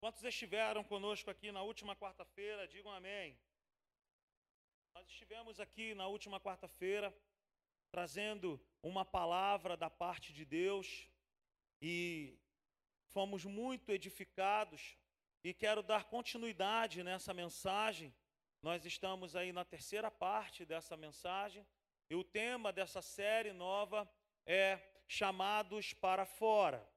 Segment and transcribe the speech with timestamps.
[0.00, 2.68] Quantos estiveram conosco aqui na última quarta-feira?
[2.68, 3.36] Digam amém.
[4.94, 7.12] Nós estivemos aqui na última quarta-feira
[7.90, 11.10] trazendo uma palavra da parte de Deus
[11.82, 12.38] e
[13.08, 14.96] fomos muito edificados
[15.42, 18.14] e quero dar continuidade nessa mensagem.
[18.62, 21.66] Nós estamos aí na terceira parte dessa mensagem
[22.08, 24.08] e o tema dessa série nova
[24.46, 24.78] é
[25.08, 26.88] Chamados para Fora.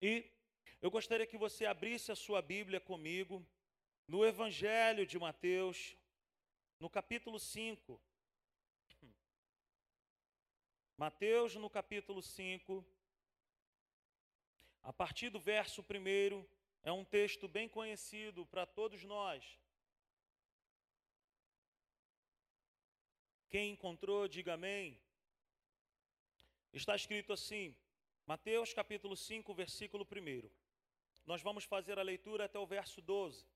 [0.00, 0.31] E
[0.80, 3.44] eu gostaria que você abrisse a sua Bíblia comigo
[4.06, 5.96] no Evangelho de Mateus,
[6.78, 8.00] no capítulo 5.
[10.96, 12.84] Mateus, no capítulo 5,
[14.82, 16.46] a partir do verso 1,
[16.82, 19.58] é um texto bem conhecido para todos nós.
[23.48, 24.98] Quem encontrou, diga amém.
[26.72, 27.76] Está escrito assim,
[28.26, 30.61] Mateus capítulo 5, versículo 1.
[31.24, 33.46] Nós vamos fazer a leitura até o verso 12.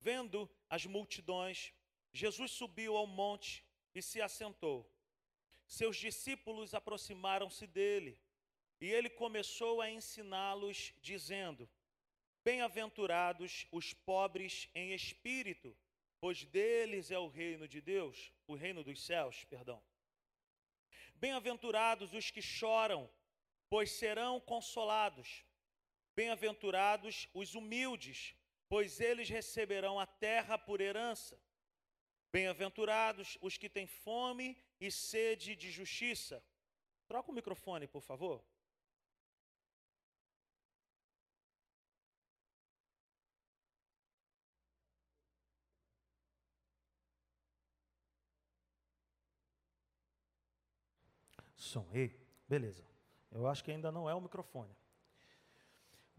[0.00, 1.72] Vendo as multidões,
[2.12, 4.90] Jesus subiu ao monte e se assentou.
[5.66, 8.20] Seus discípulos aproximaram-se dele
[8.80, 11.68] e ele começou a ensiná-los, dizendo:
[12.42, 15.76] Bem-aventurados os pobres em espírito,
[16.18, 19.82] pois deles é o reino de Deus, o reino dos céus, perdão.
[21.14, 23.10] Bem-aventurados os que choram,
[23.68, 25.44] pois serão consolados.
[26.14, 28.34] Bem-aventurados os humildes,
[28.68, 31.40] pois eles receberão a terra por herança.
[32.32, 36.44] Bem-aventurados os que têm fome e sede de justiça.
[37.08, 38.44] Troca o microfone, por favor.
[51.56, 51.88] Som.
[51.92, 52.16] Ei,
[52.48, 52.84] beleza.
[53.30, 54.74] Eu acho que ainda não é o microfone.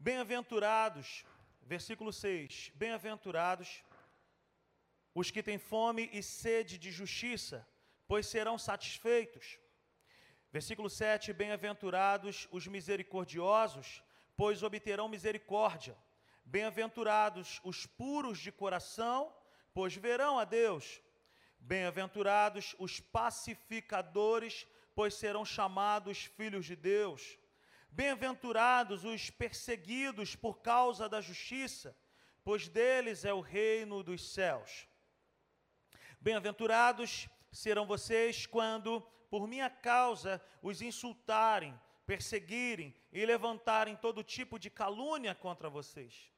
[0.07, 1.23] Bem-aventurados,
[1.61, 2.71] versículo 6.
[2.73, 3.83] Bem-aventurados
[5.13, 7.67] os que têm fome e sede de justiça,
[8.07, 9.59] pois serão satisfeitos.
[10.51, 14.03] Versículo 7: Bem-aventurados os misericordiosos,
[14.35, 15.95] pois obterão misericórdia.
[16.43, 19.31] Bem-aventurados os puros de coração,
[19.71, 20.99] pois verão a Deus.
[21.59, 24.65] Bem-aventurados os pacificadores,
[24.95, 27.37] pois serão chamados filhos de Deus.
[27.93, 31.93] Bem-aventurados os perseguidos por causa da justiça,
[32.41, 34.87] pois deles é o reino dos céus.
[36.21, 44.69] Bem-aventurados serão vocês quando, por minha causa, os insultarem, perseguirem e levantarem todo tipo de
[44.69, 46.31] calúnia contra vocês.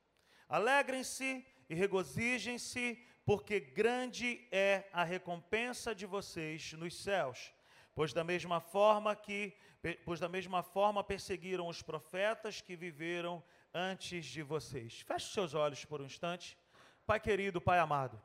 [0.50, 7.54] Alegrem-se e regozijem-se, porque grande é a recompensa de vocês nos céus
[7.96, 9.56] Pois da mesma forma que
[10.06, 15.02] pois da mesma forma perseguiram os profetas que viveram antes de vocês.
[15.02, 16.58] Feche seus olhos por um instante.
[17.06, 18.22] Pai querido, Pai amado,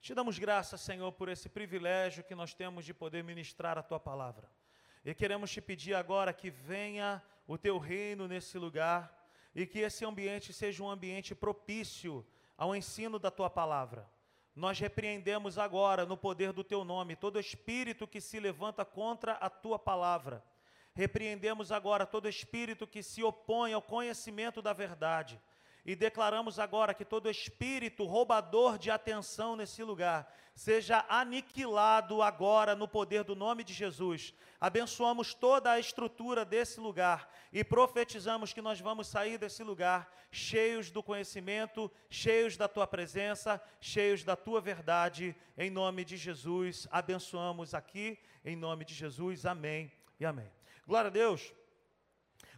[0.00, 4.00] te damos graças, Senhor, por esse privilégio que nós temos de poder ministrar a tua
[4.00, 4.50] palavra.
[5.04, 9.14] E queremos te pedir agora que venha o teu reino nesse lugar
[9.54, 12.26] e que esse ambiente seja um ambiente propício
[12.56, 14.08] ao ensino da tua palavra.
[14.54, 19.48] Nós repreendemos agora, no poder do teu nome, todo espírito que se levanta contra a
[19.48, 20.44] tua palavra.
[20.98, 25.40] Repreendemos agora todo espírito que se opõe ao conhecimento da verdade.
[25.86, 32.88] E declaramos agora que todo espírito roubador de atenção nesse lugar seja aniquilado agora no
[32.88, 34.34] poder do nome de Jesus.
[34.60, 40.90] Abençoamos toda a estrutura desse lugar e profetizamos que nós vamos sair desse lugar cheios
[40.90, 45.32] do conhecimento, cheios da tua presença, cheios da tua verdade.
[45.56, 49.46] Em nome de Jesus, abençoamos aqui, em nome de Jesus.
[49.46, 50.57] Amém e amém.
[50.88, 51.52] Glória a Deus.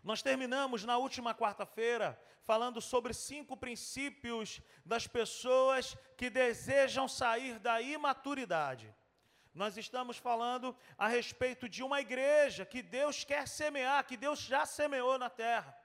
[0.05, 7.83] Nós terminamos na última quarta-feira falando sobre cinco princípios das pessoas que desejam sair da
[7.83, 8.95] imaturidade.
[9.53, 14.65] Nós estamos falando a respeito de uma igreja que Deus quer semear, que Deus já
[14.65, 15.77] semeou na terra.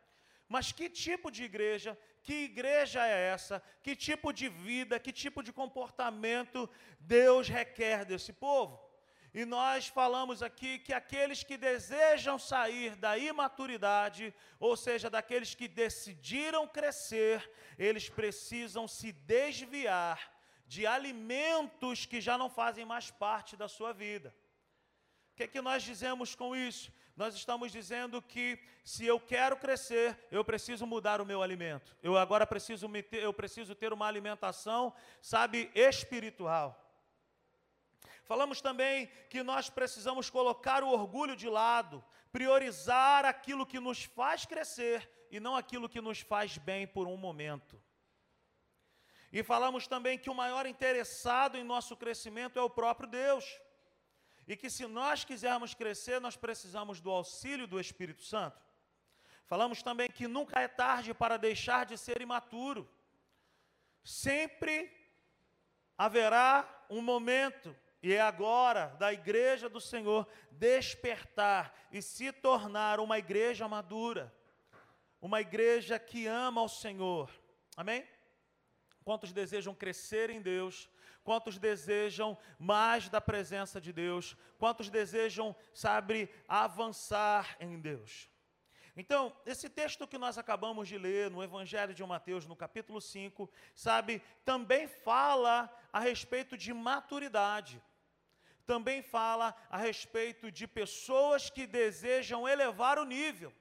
[0.47, 3.59] Mas que tipo de igreja, que igreja é essa?
[3.81, 6.69] Que tipo de vida, que tipo de comportamento
[6.99, 8.84] Deus requer desse povo?
[9.37, 15.67] E nós falamos aqui que aqueles que desejam sair da imaturidade, ou seja, daqueles que
[15.67, 20.31] decidiram crescer, eles precisam se desviar
[20.65, 24.33] de alimentos que já não fazem mais parte da sua vida.
[25.33, 26.89] O que, é que nós dizemos com isso?
[27.13, 31.93] Nós estamos dizendo que se eu quero crescer, eu preciso mudar o meu alimento.
[32.01, 36.84] Eu agora preciso, ter, eu preciso ter uma alimentação, sabe, espiritual.
[38.25, 44.45] Falamos também que nós precisamos colocar o orgulho de lado, priorizar aquilo que nos faz
[44.45, 47.81] crescer e não aquilo que nos faz bem por um momento.
[49.31, 53.45] E falamos também que o maior interessado em nosso crescimento é o próprio Deus.
[54.47, 58.63] E que se nós quisermos crescer, nós precisamos do auxílio do Espírito Santo.
[59.45, 62.89] Falamos também que nunca é tarde para deixar de ser imaturo.
[64.03, 64.91] Sempre
[65.97, 67.75] haverá um momento,
[68.05, 74.31] e é agora, da igreja do Senhor despertar e se tornar uma igreja madura,
[75.19, 77.31] uma igreja que ama ao Senhor.
[77.75, 78.07] Amém?
[79.03, 80.87] Quantos desejam crescer em Deus?
[81.23, 84.37] Quantos desejam mais da presença de Deus?
[84.59, 88.29] Quantos desejam, sabe, avançar em Deus?
[88.95, 93.49] Então, esse texto que nós acabamos de ler no Evangelho de Mateus, no capítulo 5,
[93.73, 97.81] sabe, também fala a respeito de maturidade.
[98.65, 103.53] Também fala a respeito de pessoas que desejam elevar o nível.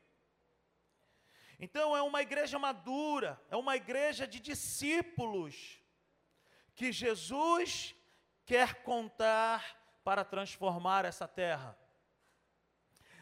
[1.58, 5.80] Então, é uma igreja madura, é uma igreja de discípulos
[6.74, 7.94] que Jesus
[8.44, 9.62] quer contar
[10.02, 11.78] para transformar essa terra.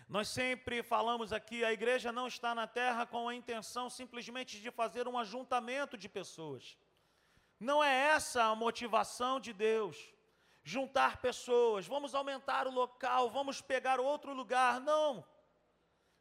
[0.09, 4.71] Nós sempre falamos aqui, a igreja não está na terra com a intenção simplesmente de
[4.71, 6.77] fazer um ajuntamento de pessoas.
[7.59, 9.97] Não é essa a motivação de Deus.
[10.65, 14.81] Juntar pessoas, vamos aumentar o local, vamos pegar outro lugar.
[14.81, 15.25] Não,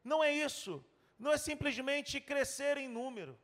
[0.03, 0.83] não é isso.
[1.17, 3.39] Não é simplesmente crescer em número.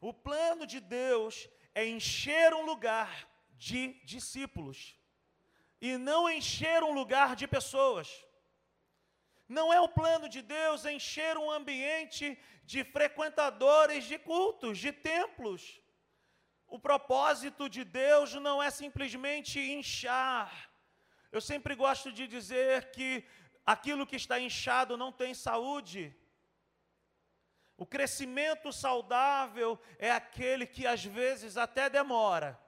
[0.00, 4.96] O plano de Deus é encher um lugar de discípulos
[5.80, 8.24] e não encher um lugar de pessoas.
[9.48, 15.80] Não é o plano de Deus encher um ambiente de frequentadores de cultos, de templos.
[16.68, 20.70] O propósito de Deus não é simplesmente inchar.
[21.32, 23.24] Eu sempre gosto de dizer que
[23.64, 26.14] aquilo que está inchado não tem saúde.
[27.76, 32.58] O crescimento saudável é aquele que às vezes até demora.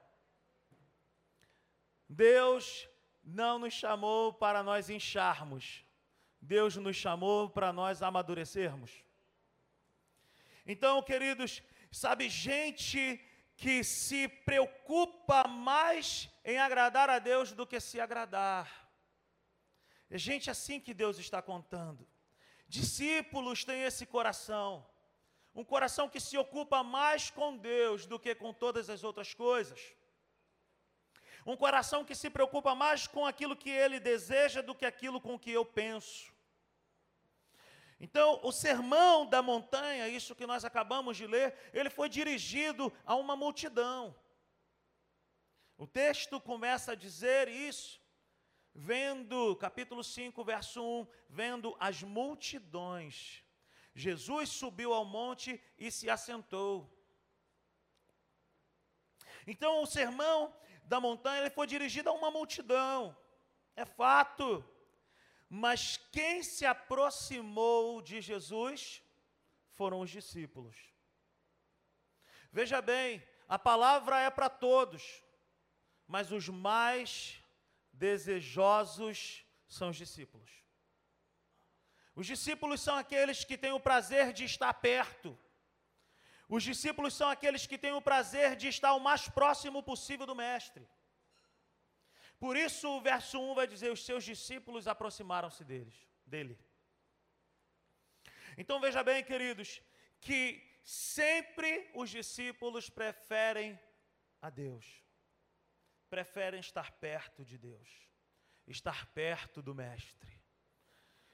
[2.09, 2.89] Deus
[3.23, 5.85] não nos chamou para nós incharmos.
[6.41, 9.05] Deus nos chamou para nós amadurecermos.
[10.65, 13.21] Então, queridos, sabe, gente
[13.61, 18.91] que se preocupa mais em agradar a Deus do que se agradar.
[20.09, 22.09] É gente assim que Deus está contando.
[22.67, 24.87] Discípulos têm esse coração,
[25.55, 29.95] um coração que se ocupa mais com Deus do que com todas as outras coisas.
[31.45, 35.39] Um coração que se preocupa mais com aquilo que ele deseja do que aquilo com
[35.39, 36.30] que eu penso.
[38.01, 43.15] Então, o sermão da montanha, isso que nós acabamos de ler, ele foi dirigido a
[43.15, 44.17] uma multidão.
[45.77, 48.01] O texto começa a dizer isso,
[48.75, 53.45] vendo, capítulo 5, verso 1, vendo as multidões.
[53.95, 56.91] Jesus subiu ao monte e se assentou.
[59.47, 60.55] Então, o sermão
[60.85, 63.15] da montanha ele foi dirigido a uma multidão.
[63.77, 64.65] É fato.
[65.53, 69.03] Mas quem se aproximou de Jesus
[69.71, 70.77] foram os discípulos.
[72.53, 75.25] Veja bem, a palavra é para todos,
[76.07, 77.43] mas os mais
[77.93, 80.51] desejosos são os discípulos.
[82.15, 85.37] Os discípulos são aqueles que têm o prazer de estar perto.
[86.49, 90.35] Os discípulos são aqueles que têm o prazer de estar o mais próximo possível do
[90.35, 90.87] Mestre.
[92.41, 95.95] Por isso o verso 1 vai dizer: os seus discípulos aproximaram-se deles,
[96.25, 96.59] dele.
[98.57, 99.83] Então veja bem, queridos,
[100.21, 100.43] que
[100.83, 103.79] sempre os discípulos preferem
[104.41, 104.87] a Deus.
[106.09, 107.89] Preferem estar perto de Deus,
[108.67, 110.41] estar perto do mestre.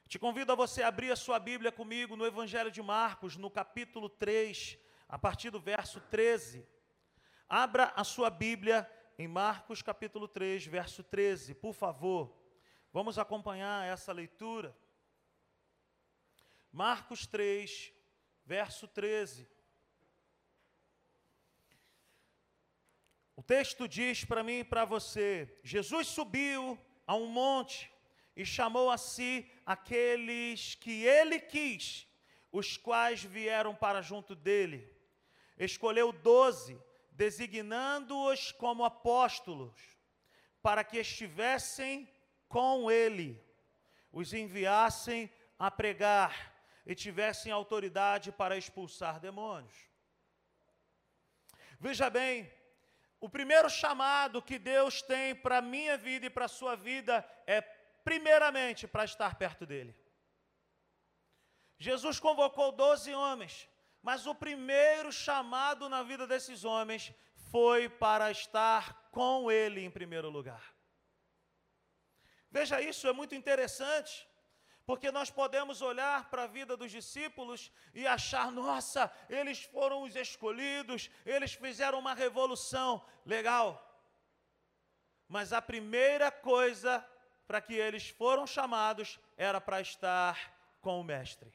[0.09, 4.09] Te convido a você abrir a sua Bíblia comigo no Evangelho de Marcos, no capítulo
[4.09, 6.67] 3, a partir do verso 13.
[7.49, 12.37] Abra a sua Bíblia em Marcos capítulo 3, verso 13, por favor.
[12.93, 14.77] Vamos acompanhar essa leitura.
[16.71, 17.93] Marcos 3,
[18.45, 19.49] verso 13.
[23.35, 27.91] O texto diz para mim e para você: Jesus subiu a um monte
[28.35, 32.07] e chamou a si aqueles que ele quis,
[32.53, 34.95] os quais vieram para junto dele.
[35.59, 36.79] Escolheu doze
[37.17, 39.81] designando-os como apóstolos,
[40.63, 42.09] para que estivessem
[42.49, 43.43] com ele,
[44.13, 46.55] os enviassem a pregar
[46.85, 49.75] e tivessem autoridade para expulsar demônios.
[51.81, 52.51] Veja bem,
[53.19, 57.27] o primeiro chamado que Deus tem para a minha vida e para a sua vida
[57.47, 59.97] é primeiramente para estar perto dele.
[61.79, 63.69] Jesus convocou doze homens,
[64.07, 67.13] mas o primeiro chamado na vida desses homens
[67.51, 70.63] foi para estar com ele em primeiro lugar.
[72.49, 74.15] Veja isso, é muito interessante,
[74.87, 80.15] porque nós podemos olhar para a vida dos discípulos e achar, nossa, eles foram os
[80.15, 83.05] escolhidos, eles fizeram uma revolução.
[83.25, 83.69] Legal.
[85.27, 87.05] Mas a primeira coisa
[87.45, 91.53] para que eles foram chamados era para estar com o Mestre.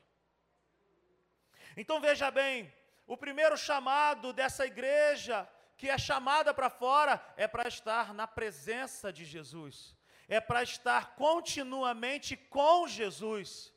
[1.75, 2.72] Então veja bem,
[3.08, 5.48] o primeiro chamado dessa igreja,
[5.78, 9.96] que é chamada para fora, é para estar na presença de Jesus,
[10.28, 13.74] é para estar continuamente com Jesus.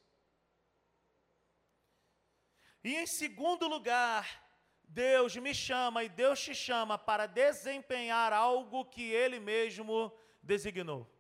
[2.83, 4.43] E em segundo lugar,
[4.85, 11.11] Deus me chama e Deus te chama para desempenhar algo que Ele mesmo designou.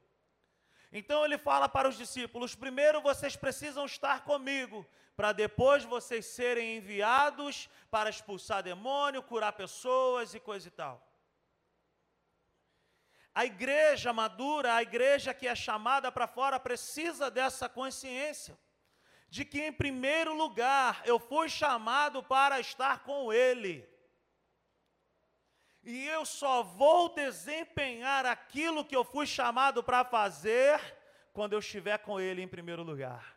[0.92, 6.76] Então ele fala para os discípulos: primeiro vocês precisam estar comigo, para depois vocês serem
[6.76, 11.06] enviados para expulsar demônio, curar pessoas e coisa e tal.
[13.34, 18.56] A igreja madura, a igreja que é chamada para fora, precisa dessa consciência
[19.28, 23.84] de que, em primeiro lugar, eu fui chamado para estar com Ele.
[25.82, 30.80] E eu só vou desempenhar aquilo que eu fui chamado para fazer
[31.32, 33.33] quando eu estiver com Ele em primeiro lugar.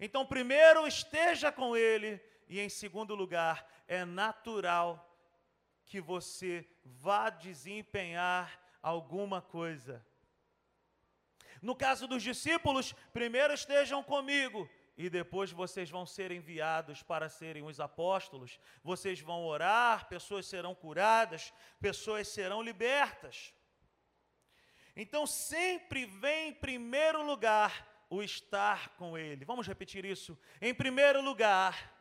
[0.00, 5.06] Então, primeiro esteja com Ele, e em segundo lugar, é natural
[5.84, 10.04] que você vá desempenhar alguma coisa.
[11.60, 17.62] No caso dos discípulos, primeiro estejam comigo, e depois vocês vão ser enviados para serem
[17.62, 18.58] os apóstolos.
[18.82, 23.54] Vocês vão orar, pessoas serão curadas, pessoas serão libertas.
[24.96, 29.44] Então sempre vem em primeiro lugar o estar com Ele.
[29.44, 30.36] Vamos repetir isso?
[30.60, 31.94] Em primeiro lugar,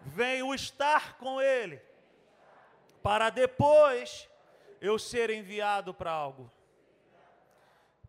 [0.00, 1.82] vem o estar com Ele,
[3.02, 4.28] para depois
[4.80, 6.50] eu ser enviado para algo.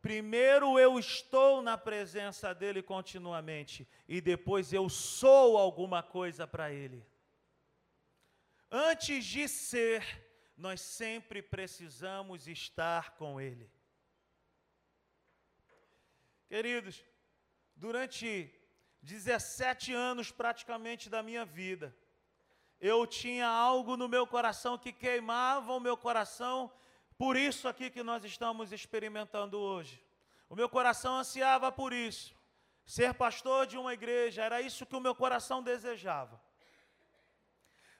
[0.02, 7.06] Primeiro eu estou na presença dele continuamente e depois eu sou alguma coisa para ele.
[8.72, 10.04] Antes de ser,
[10.58, 13.70] nós sempre precisamos estar com ele.
[16.52, 17.02] Queridos,
[17.78, 18.54] durante
[19.02, 21.96] 17 anos praticamente da minha vida,
[22.78, 26.70] eu tinha algo no meu coração que queimava o meu coração
[27.18, 30.04] por isso aqui que nós estamos experimentando hoje.
[30.50, 32.36] O meu coração ansiava por isso.
[32.86, 36.38] Ser pastor de uma igreja, era isso que o meu coração desejava.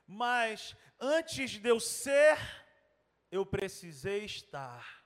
[0.06, 2.38] Mas antes de eu ser,
[3.32, 5.01] eu precisei estar.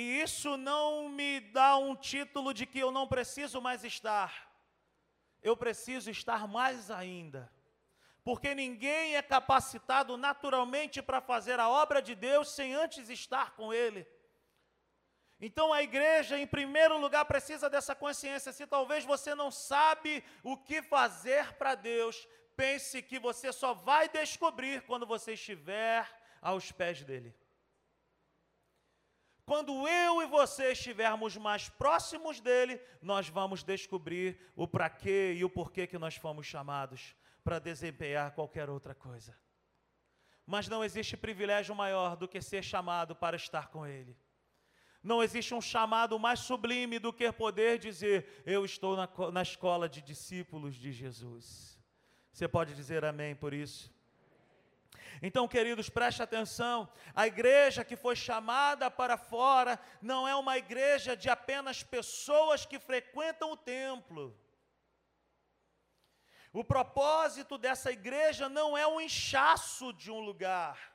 [0.00, 4.32] E isso não me dá um título de que eu não preciso mais estar.
[5.42, 7.42] Eu preciso estar mais ainda
[8.22, 13.72] porque ninguém é capacitado naturalmente para fazer a obra de Deus sem antes estar com
[13.72, 14.06] Ele.
[15.40, 18.52] Então a igreja, em primeiro lugar, precisa dessa consciência.
[18.52, 24.08] Se talvez você não sabe o que fazer para Deus, pense que você só vai
[24.08, 26.06] descobrir quando você estiver
[26.42, 27.34] aos pés dele.
[29.50, 35.44] Quando eu e você estivermos mais próximos dele, nós vamos descobrir o para quê e
[35.44, 39.36] o porquê que nós fomos chamados para desempenhar qualquer outra coisa.
[40.46, 44.16] Mas não existe privilégio maior do que ser chamado para estar com Ele.
[45.02, 49.88] Não existe um chamado mais sublime do que poder dizer: Eu estou na, na escola
[49.88, 51.76] de discípulos de Jesus.
[52.30, 53.92] Você pode dizer amém por isso?
[55.22, 61.16] Então, queridos, preste atenção: a igreja que foi chamada para fora não é uma igreja
[61.16, 64.36] de apenas pessoas que frequentam o templo.
[66.52, 70.90] O propósito dessa igreja não é um inchaço de um lugar.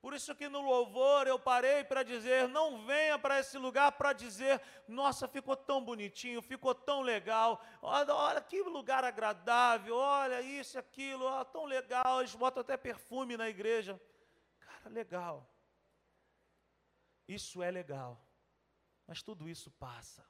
[0.00, 4.14] Por isso que no louvor eu parei para dizer, não venha para esse lugar para
[4.14, 10.78] dizer, nossa, ficou tão bonitinho, ficou tão legal, olha, olha que lugar agradável, olha isso,
[10.78, 14.00] aquilo, olha, tão legal, eles botam até perfume na igreja.
[14.58, 15.46] Cara, legal.
[17.28, 18.26] Isso é legal.
[19.06, 20.26] Mas tudo isso passa.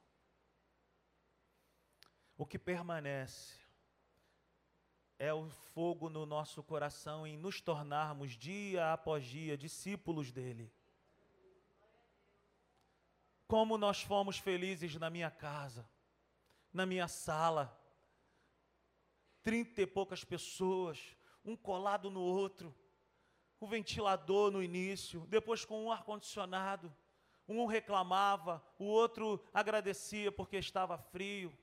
[2.35, 3.60] O que permanece
[5.21, 10.73] é o fogo no nosso coração em nos tornarmos dia após dia discípulos dele.
[13.47, 15.87] Como nós fomos felizes na minha casa,
[16.73, 17.71] na minha sala,
[19.43, 22.73] trinta e poucas pessoas, um colado no outro,
[23.59, 26.91] o ventilador no início, depois com um ar-condicionado,
[27.47, 31.55] um reclamava, o outro agradecia porque estava frio,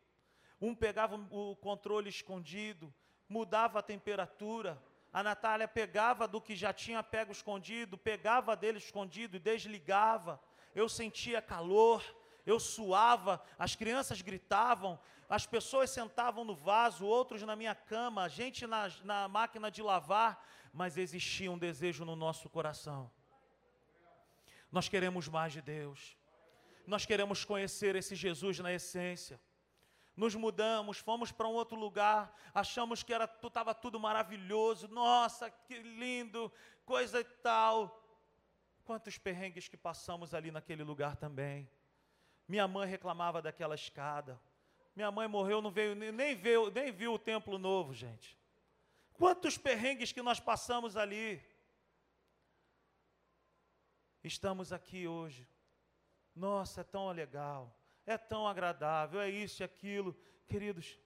[0.61, 2.95] um pegava o controle escondido,
[3.29, 4.83] mudava a temperatura,
[5.13, 10.41] a Natália pegava do que já tinha pego escondido, pegava dele escondido e desligava.
[10.75, 12.05] Eu sentia calor,
[12.47, 18.29] eu suava, as crianças gritavam, as pessoas sentavam no vaso, outros na minha cama, a
[18.29, 23.11] gente na, na máquina de lavar, mas existia um desejo no nosso coração.
[24.71, 26.17] Nós queremos mais de Deus,
[26.87, 29.41] nós queremos conhecer esse Jesus na essência
[30.19, 35.79] nos mudamos, fomos para um outro lugar, achamos que era estava tudo maravilhoso, nossa, que
[35.79, 36.53] lindo,
[36.85, 38.05] coisa e tal.
[38.85, 41.71] Quantos perrengues que passamos ali naquele lugar também.
[42.49, 44.41] Minha mãe reclamava daquela escada.
[44.97, 48.37] Minha mãe morreu, não veio, nem viu, nem viu o templo novo, gente.
[49.13, 51.41] Quantos perrengues que nós passamos ali.
[54.25, 55.47] Estamos aqui hoje.
[56.35, 57.78] Nossa, é tão legal
[58.09, 60.17] é tão agradável, é isso e aquilo.
[60.47, 60.99] Queridos,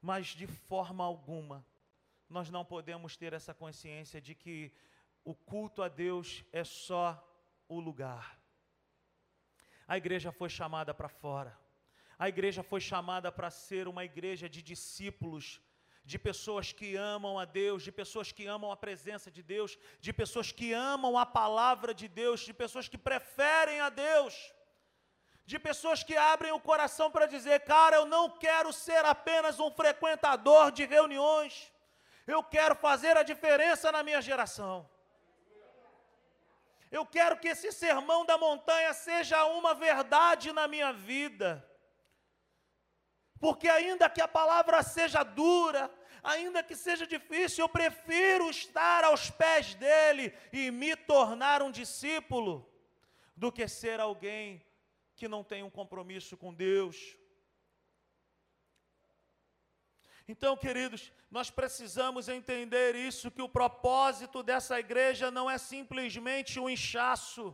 [0.00, 1.64] mas de forma alguma
[2.28, 4.72] nós não podemos ter essa consciência de que
[5.24, 7.06] o culto a Deus é só
[7.68, 8.38] o lugar.
[9.86, 11.58] A igreja foi chamada para fora.
[12.18, 15.60] A igreja foi chamada para ser uma igreja de discípulos,
[16.04, 20.12] de pessoas que amam a Deus, de pessoas que amam a presença de Deus, de
[20.12, 24.52] pessoas que amam a palavra de Deus, de pessoas que preferem a Deus
[25.52, 29.70] de pessoas que abrem o coração para dizer: cara, eu não quero ser apenas um
[29.80, 31.70] frequentador de reuniões,
[32.26, 34.88] eu quero fazer a diferença na minha geração.
[36.98, 41.50] Eu quero que esse sermão da montanha seja uma verdade na minha vida.
[43.38, 45.90] Porque, ainda que a palavra seja dura,
[46.22, 52.54] ainda que seja difícil, eu prefiro estar aos pés dele e me tornar um discípulo,
[53.34, 54.62] do que ser alguém
[55.22, 56.96] que não tem um compromisso com Deus.
[60.32, 66.68] Então, queridos, nós precisamos entender isso: que o propósito dessa igreja não é simplesmente um
[66.68, 67.44] inchaço,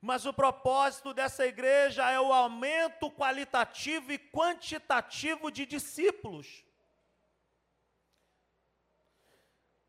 [0.00, 6.64] mas o propósito dessa igreja é o aumento qualitativo e quantitativo de discípulos.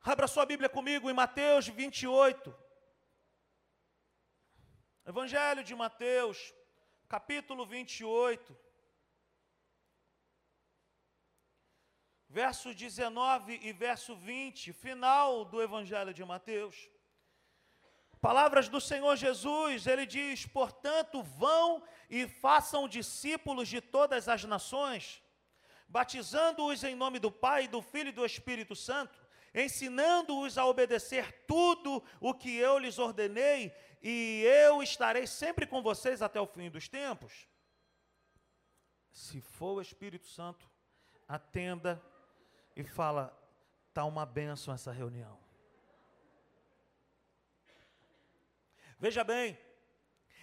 [0.02, 2.54] Abra sua Bíblia comigo em Mateus 28.
[5.06, 6.38] Evangelho de Mateus,
[7.08, 8.56] capítulo 28,
[12.28, 16.90] verso 19 e verso 20, final do Evangelho de Mateus.
[18.20, 25.24] Palavras do Senhor Jesus, ele diz: Portanto, vão e façam discípulos de todas as nações,
[25.88, 29.18] batizando-os em nome do Pai, do Filho e do Espírito Santo,
[29.56, 36.22] ensinando-os a obedecer tudo o que eu lhes ordenei, e eu estarei sempre com vocês
[36.22, 37.48] até o fim dos tempos.
[39.12, 40.70] Se for o Espírito Santo,
[41.28, 42.02] atenda
[42.76, 43.36] e fala:
[43.90, 45.40] está uma bênção essa reunião.
[49.00, 49.58] Veja bem,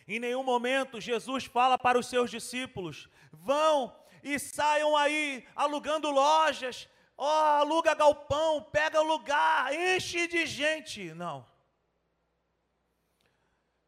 [0.06, 6.88] em nenhum momento Jesus fala para os seus discípulos: vão e saiam aí alugando lojas,
[7.16, 11.14] ó, aluga galpão, pega lugar, enche de gente.
[11.14, 11.53] Não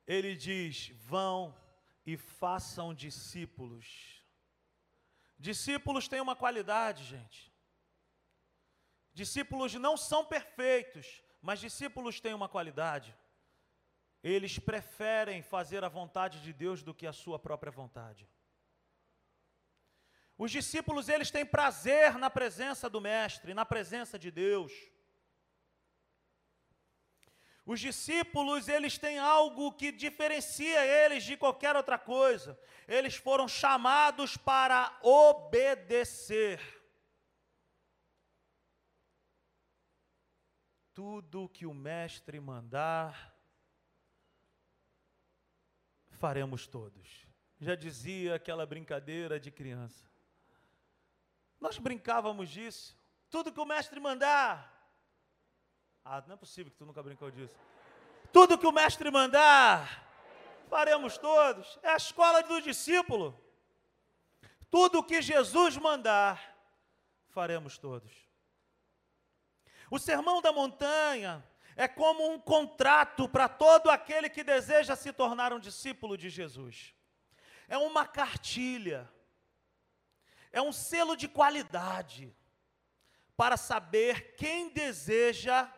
[0.07, 1.55] ele diz: vão
[2.05, 4.23] e façam discípulos.
[5.38, 7.53] Discípulos têm uma qualidade, gente.
[9.12, 13.16] Discípulos não são perfeitos, mas discípulos têm uma qualidade.
[14.23, 18.29] Eles preferem fazer a vontade de Deus do que a sua própria vontade.
[20.38, 24.73] Os discípulos, eles têm prazer na presença do Mestre, na presença de Deus.
[27.66, 32.57] Os discípulos, eles têm algo que diferencia eles de qualquer outra coisa.
[32.87, 36.61] Eles foram chamados para obedecer.
[40.94, 43.37] Tudo que o mestre mandar,
[46.12, 47.26] faremos todos.
[47.61, 50.09] Já dizia aquela brincadeira de criança.
[51.61, 52.96] Nós brincávamos disso.
[53.29, 54.76] Tudo que o mestre mandar,
[56.09, 57.57] ah, não é possível que tu nunca brincou disso.
[58.33, 60.07] Tudo que o mestre mandar,
[60.71, 61.79] faremos todos.
[61.83, 63.37] É a escola do discípulo.
[64.71, 66.57] Tudo que Jesus mandar,
[67.31, 68.12] faremos todos.
[69.90, 75.53] O sermão da montanha é como um contrato para todo aquele que deseja se tornar
[75.53, 76.95] um discípulo de Jesus.
[77.66, 79.11] É uma cartilha,
[80.53, 82.33] é um selo de qualidade
[83.37, 85.71] para saber quem deseja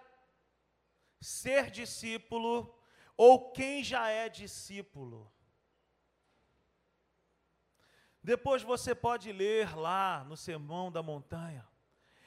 [1.21, 2.75] ser discípulo
[3.17, 5.33] ou quem já é discípulo.
[8.23, 11.67] Depois você pode ler lá no Sermão da Montanha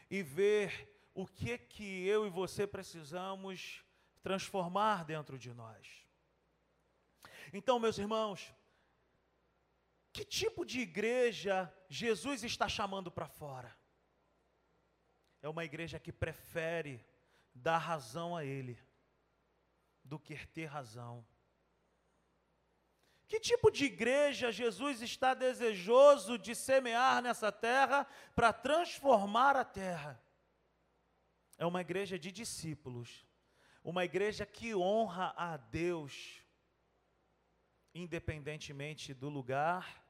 [0.10, 3.86] e ver o que que eu e você precisamos
[4.22, 6.06] transformar dentro de nós.
[7.54, 8.54] Então, meus irmãos,
[10.14, 13.76] que tipo de igreja Jesus está chamando para fora?
[15.42, 17.06] É uma igreja que prefere
[17.54, 18.78] dar razão a Ele
[20.04, 21.26] do que ter razão.
[23.28, 30.22] Que tipo de igreja Jesus está desejoso de semear nessa terra para transformar a terra?
[31.58, 33.26] É uma igreja de discípulos,
[33.84, 36.44] uma igreja que honra a Deus,
[37.94, 40.04] independentemente do lugar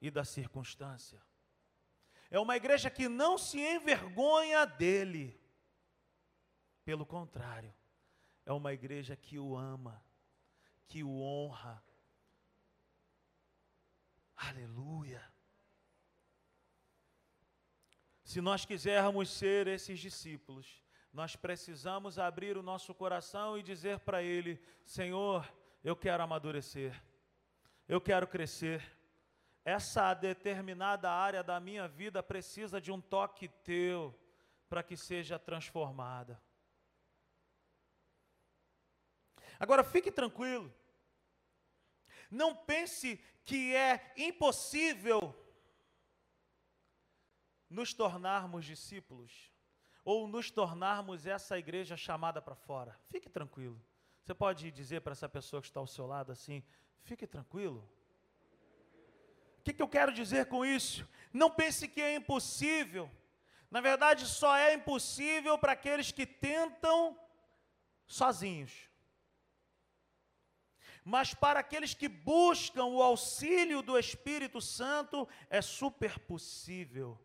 [0.00, 1.20] e da circunstância.
[2.30, 5.37] É uma igreja que não se envergonha dele.
[6.88, 7.70] Pelo contrário,
[8.46, 10.02] é uma igreja que o ama,
[10.86, 11.84] que o honra,
[14.34, 15.22] Aleluia.
[18.24, 24.22] Se nós quisermos ser esses discípulos, nós precisamos abrir o nosso coração e dizer para
[24.22, 25.46] Ele: Senhor,
[25.84, 26.98] eu quero amadurecer,
[27.86, 28.82] eu quero crescer.
[29.62, 34.18] Essa determinada área da minha vida precisa de um toque teu
[34.70, 36.47] para que seja transformada.
[39.58, 40.72] Agora fique tranquilo,
[42.30, 45.34] não pense que é impossível
[47.68, 49.50] nos tornarmos discípulos
[50.04, 52.98] ou nos tornarmos essa igreja chamada para fora.
[53.08, 53.80] Fique tranquilo.
[54.22, 56.62] Você pode dizer para essa pessoa que está ao seu lado assim:
[57.02, 57.88] fique tranquilo.
[59.58, 61.06] O que, que eu quero dizer com isso?
[61.32, 63.10] Não pense que é impossível.
[63.70, 67.18] Na verdade, só é impossível para aqueles que tentam
[68.06, 68.87] sozinhos
[71.04, 77.18] mas para aqueles que buscam o auxílio do Espírito Santo é super possível.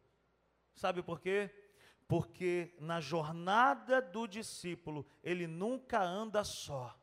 [0.75, 1.49] Sabe por quê?
[2.07, 6.97] Porque na jornada do discípulo, ele nunca anda só.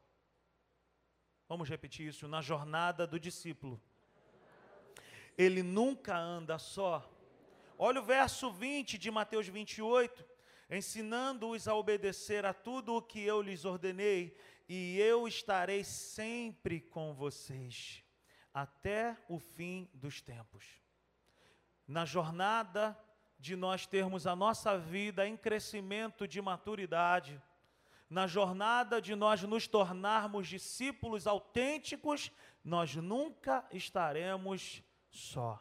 [1.49, 3.81] Vamos repetir isso, na jornada do discípulo.
[5.37, 7.09] Ele nunca anda só.
[7.77, 10.25] Olha o verso 20 de Mateus 28,
[10.71, 14.37] ensinando-os a obedecer a tudo o que eu lhes ordenei,
[14.73, 18.05] e eu estarei sempre com vocês
[18.55, 20.65] até o fim dos tempos.
[21.89, 22.97] Na jornada
[23.37, 27.43] de nós termos a nossa vida em crescimento de maturidade,
[28.09, 32.31] na jornada de nós nos tornarmos discípulos autênticos,
[32.63, 35.61] nós nunca estaremos só.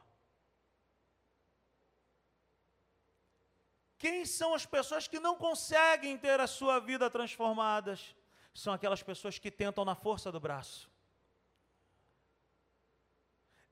[3.97, 8.15] Quem são as pessoas que não conseguem ter a sua vida transformadas?
[8.59, 10.89] São aquelas pessoas que tentam na força do braço.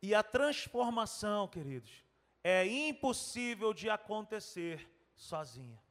[0.02, 2.06] E a transformação, queridos,
[2.44, 5.82] é impossível de acontecer sozinha.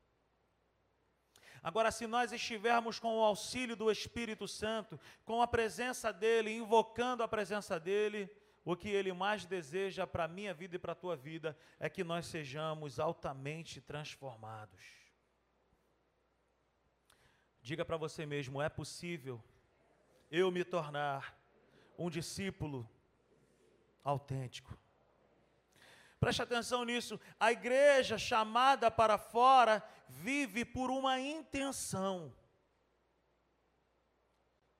[1.62, 7.22] Agora, se nós estivermos com o auxílio do Espírito Santo, com a presença dEle, invocando
[7.22, 8.30] a presença dEle,
[8.64, 11.90] o que Ele mais deseja para a minha vida e para a tua vida é
[11.90, 15.05] que nós sejamos altamente transformados.
[17.66, 19.42] Diga para você mesmo: é possível
[20.31, 21.37] eu me tornar
[21.98, 22.88] um discípulo
[24.05, 24.79] autêntico.
[26.20, 27.18] Preste atenção nisso.
[27.40, 32.33] A igreja chamada para fora vive por uma intenção.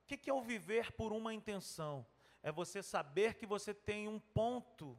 [0.01, 2.07] O que é o viver por uma intenção?
[2.41, 4.97] É você saber que você tem um ponto,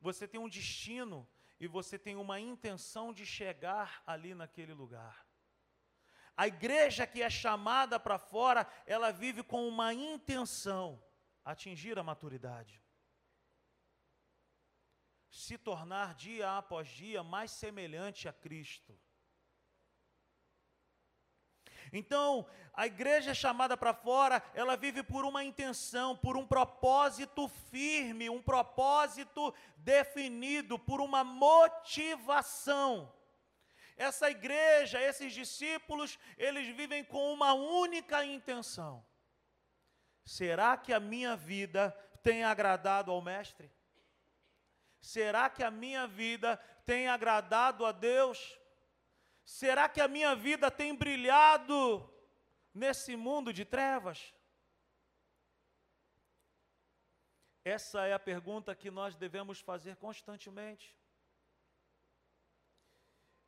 [0.00, 1.24] você tem um destino
[1.60, 5.27] e você tem uma intenção de chegar ali naquele lugar.
[6.38, 11.02] A igreja que é chamada para fora, ela vive com uma intenção:
[11.44, 12.80] atingir a maturidade.
[15.28, 18.96] Se tornar dia após dia mais semelhante a Cristo.
[21.92, 28.30] Então, a igreja chamada para fora, ela vive por uma intenção, por um propósito firme,
[28.30, 33.12] um propósito definido, por uma motivação.
[33.98, 39.04] Essa igreja, esses discípulos, eles vivem com uma única intenção:
[40.24, 41.90] será que a minha vida
[42.22, 43.70] tem agradado ao Mestre?
[45.00, 46.56] Será que a minha vida
[46.86, 48.58] tem agradado a Deus?
[49.44, 52.08] Será que a minha vida tem brilhado
[52.72, 54.32] nesse mundo de trevas?
[57.64, 60.97] Essa é a pergunta que nós devemos fazer constantemente.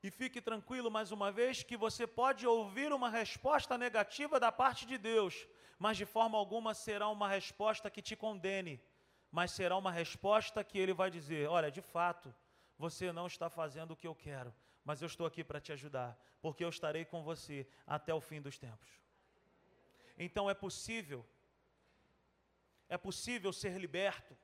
[0.03, 4.87] E fique tranquilo mais uma vez que você pode ouvir uma resposta negativa da parte
[4.87, 5.47] de Deus,
[5.79, 8.81] mas de forma alguma será uma resposta que te condene,
[9.31, 12.35] mas será uma resposta que ele vai dizer: Olha, de fato,
[12.79, 16.19] você não está fazendo o que eu quero, mas eu estou aqui para te ajudar,
[16.41, 18.89] porque eu estarei com você até o fim dos tempos.
[20.19, 21.27] Então é possível,
[22.89, 24.35] é possível ser liberto,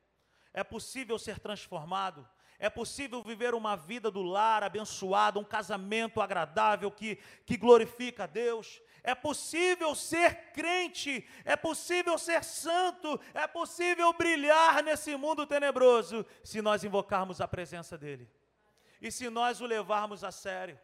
[0.53, 6.91] é possível ser transformado, é possível viver uma vida do lar abençoada, um casamento agradável
[6.91, 8.81] que, que glorifica a Deus.
[9.03, 16.61] É possível ser crente, é possível ser santo, é possível brilhar nesse mundo tenebroso se
[16.61, 18.29] nós invocarmos a presença dEle
[19.01, 20.79] e se nós o levarmos a sério.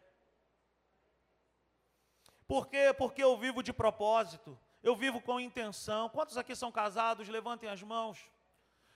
[2.47, 2.95] Por quê?
[2.97, 6.09] Porque eu vivo de propósito, eu vivo com intenção.
[6.11, 7.29] Quantos aqui são casados?
[7.29, 8.19] Levantem as mãos.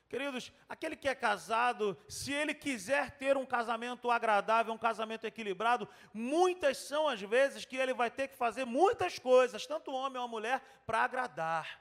[0.08, 5.88] Queridos, aquele que é casado, se ele quiser ter um casamento agradável, um casamento equilibrado,
[6.14, 10.28] muitas são as vezes que ele vai ter que fazer muitas coisas, tanto homem ou
[10.28, 11.80] mulher, para agradar.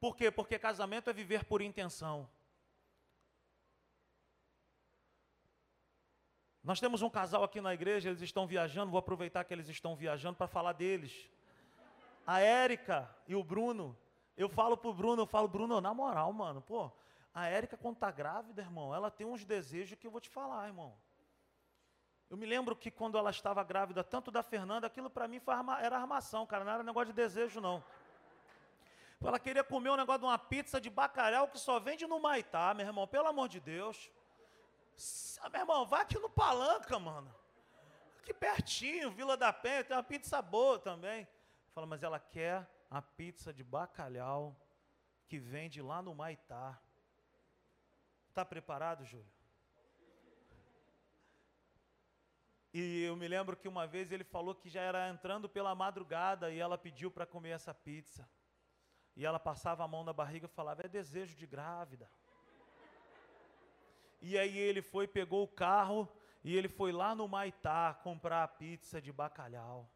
[0.00, 0.30] Por quê?
[0.30, 2.28] Porque casamento é viver por intenção.
[6.64, 9.94] Nós temos um casal aqui na igreja, eles estão viajando, vou aproveitar que eles estão
[9.94, 11.30] viajando para falar deles.
[12.26, 13.96] A Érica e o Bruno.
[14.34, 16.90] Eu falo pro Bruno, eu falo, Bruno, na moral, mano, pô,
[17.36, 20.68] a Érica, quando está grávida, irmão, ela tem uns desejos que eu vou te falar,
[20.68, 20.96] irmão.
[22.30, 25.78] Eu me lembro que quando ela estava grávida, tanto da Fernanda, aquilo para mim arma,
[25.78, 27.84] era armação, cara, não era negócio de desejo, não.
[29.20, 32.72] Ela queria comer um negócio de uma pizza de bacalhau que só vende no Maitá,
[32.72, 34.10] meu irmão, pelo amor de Deus.
[35.52, 37.30] Meu irmão, vai aqui no Palanca, mano.
[38.18, 41.28] Aqui pertinho, Vila da Penha, tem uma pizza boa também.
[41.74, 44.56] Fala, mas ela quer a pizza de bacalhau
[45.28, 46.80] que vende lá no Maitá.
[48.36, 49.32] Está preparado, Júlio?
[52.70, 56.50] E eu me lembro que uma vez ele falou que já era entrando pela madrugada
[56.50, 58.28] e ela pediu para comer essa pizza.
[59.16, 62.10] E ela passava a mão na barriga e falava: É desejo de grávida.
[64.20, 66.06] E aí ele foi, pegou o carro
[66.44, 69.90] e ele foi lá no Maitá comprar a pizza de bacalhau.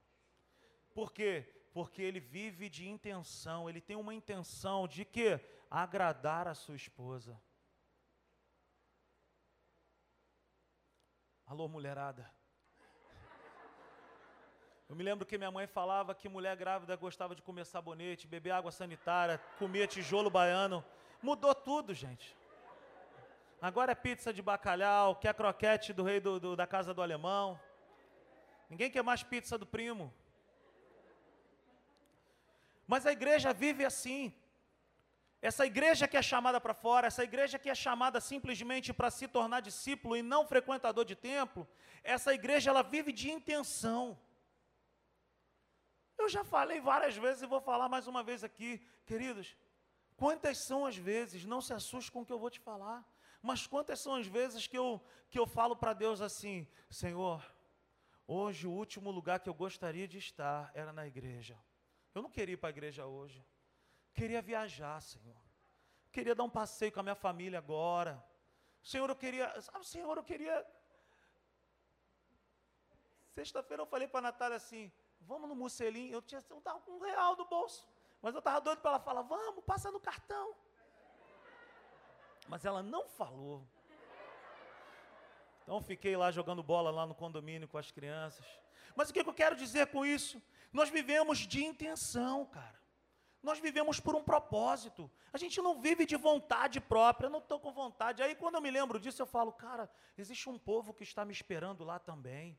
[0.95, 1.47] Por quê?
[1.75, 5.39] Porque ele vive de intenção, ele tem uma intenção de que
[5.71, 7.39] agradar a sua esposa.
[11.51, 12.31] Alô, mulherada.
[14.89, 18.53] Eu me lembro que minha mãe falava que mulher grávida gostava de comer sabonete, beber
[18.53, 20.85] água sanitária, comia tijolo baiano.
[21.21, 22.37] Mudou tudo, gente.
[23.61, 27.59] Agora é pizza de bacalhau, quer croquete do rei do, do, da casa do alemão.
[28.69, 30.15] Ninguém quer mais pizza do primo.
[32.87, 34.33] Mas a igreja vive assim.
[35.43, 39.27] Essa igreja que é chamada para fora, essa igreja que é chamada simplesmente para se
[39.27, 41.67] tornar discípulo e não frequentador de templo,
[42.03, 44.19] essa igreja ela vive de intenção.
[46.19, 49.57] Eu já falei várias vezes e vou falar mais uma vez aqui, queridos.
[50.15, 53.03] Quantas são as vezes, não se assuste com o que eu vou te falar.
[53.41, 57.43] Mas quantas são as vezes que eu, que eu falo para Deus assim: Senhor,
[58.27, 61.59] hoje o último lugar que eu gostaria de estar era na igreja.
[62.15, 63.43] Eu não queria ir para a igreja hoje.
[64.13, 65.37] Queria viajar, Senhor.
[66.13, 68.23] Queria dar um passeio com a minha família agora.
[68.83, 69.61] Senhor, eu queria.
[69.61, 70.67] Sabe, Senhor, eu queria.
[73.35, 76.11] Sexta-feira eu falei para a Natália assim: vamos no Musselim.
[76.11, 77.89] Eu tinha eu estava com um real no bolso.
[78.21, 80.55] Mas eu estava doido para ela falar: vamos, passa no cartão
[82.51, 83.65] mas ela não falou.
[85.63, 88.45] Então fiquei lá jogando bola lá no condomínio com as crianças.
[88.97, 90.43] Mas o que eu quero dizer com isso?
[90.73, 92.80] Nós vivemos de intenção, cara.
[93.43, 95.11] Nós vivemos por um propósito.
[95.33, 97.27] A gente não vive de vontade própria.
[97.27, 98.23] Eu não estou com vontade.
[98.23, 101.33] Aí quando eu me lembro disso, eu falo, cara, existe um povo que está me
[101.33, 102.59] esperando lá também.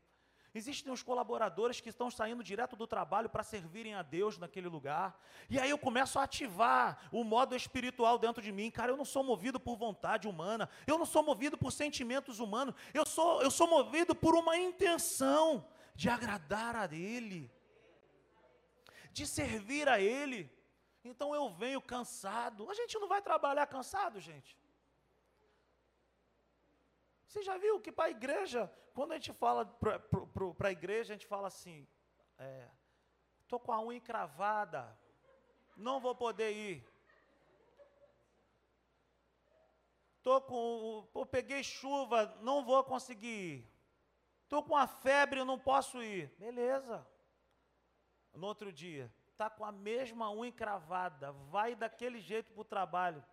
[0.54, 5.18] Existem os colaboradores que estão saindo direto do trabalho para servirem a Deus naquele lugar.
[5.48, 8.70] E aí eu começo a ativar o modo espiritual dentro de mim.
[8.70, 10.68] Cara, eu não sou movido por vontade humana.
[10.86, 12.74] Eu não sou movido por sentimentos humanos.
[12.92, 17.50] Eu sou, eu sou movido por uma intenção de agradar a Ele,
[19.10, 20.50] de servir a Ele.
[21.04, 22.70] Então eu venho cansado.
[22.70, 24.56] A gente não vai trabalhar cansado, gente.
[27.26, 29.64] Você já viu que para a igreja, quando a gente fala
[30.58, 31.88] para a igreja, a gente fala assim:
[33.42, 34.96] estou é, com a unha encravada,
[35.76, 36.86] não vou poder ir.
[40.22, 43.72] Tô com, eu peguei chuva, não vou conseguir ir.
[44.44, 46.28] Estou com a febre, não posso ir.
[46.38, 47.04] Beleza.
[48.34, 53.24] No outro dia, está com a mesma unha encravada, vai daquele jeito para o trabalho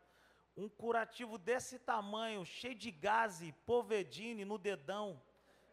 [0.58, 5.22] um curativo desse tamanho, cheio de gase, povedine no dedão,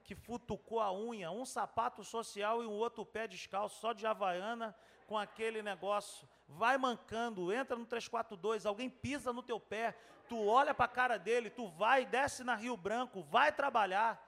[0.05, 4.77] que futucou a unha, um sapato social e um outro pé descalço, só de havaiana,
[5.09, 6.29] com aquele negócio.
[6.47, 11.19] Vai mancando, entra no 342, alguém pisa no teu pé, tu olha para a cara
[11.19, 14.23] dele, tu vai, desce na Rio Branco, vai trabalhar.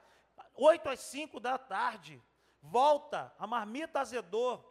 [0.55, 2.21] 8 às 5 da tarde,
[2.61, 4.68] volta, a marmita azedou,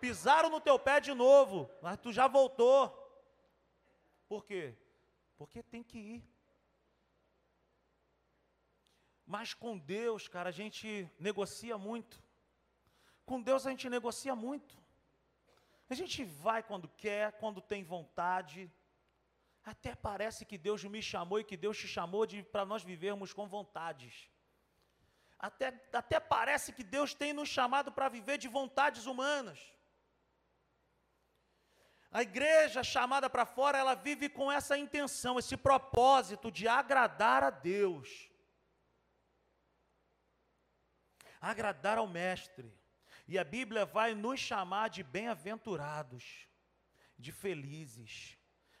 [0.00, 2.80] pisaram no teu pé de novo, mas tu já voltou.
[4.28, 4.76] Por quê?
[5.36, 6.20] Porque tem que ir.
[9.34, 12.22] Mas com Deus, cara, a gente negocia muito.
[13.24, 14.76] Com Deus a gente negocia muito.
[15.88, 18.70] A gente vai quando quer, quando tem vontade.
[19.64, 23.46] Até parece que Deus me chamou e que Deus te chamou para nós vivermos com
[23.46, 24.28] vontades.
[25.38, 29.58] Até, até parece que Deus tem nos chamado para viver de vontades humanas.
[32.10, 37.50] A igreja chamada para fora, ela vive com essa intenção, esse propósito de agradar a
[37.50, 38.30] Deus.
[41.40, 42.72] agradar ao Mestre.
[43.26, 46.46] E a Bíblia vai nos chamar de bem-aventurados,
[47.18, 48.36] de felizes.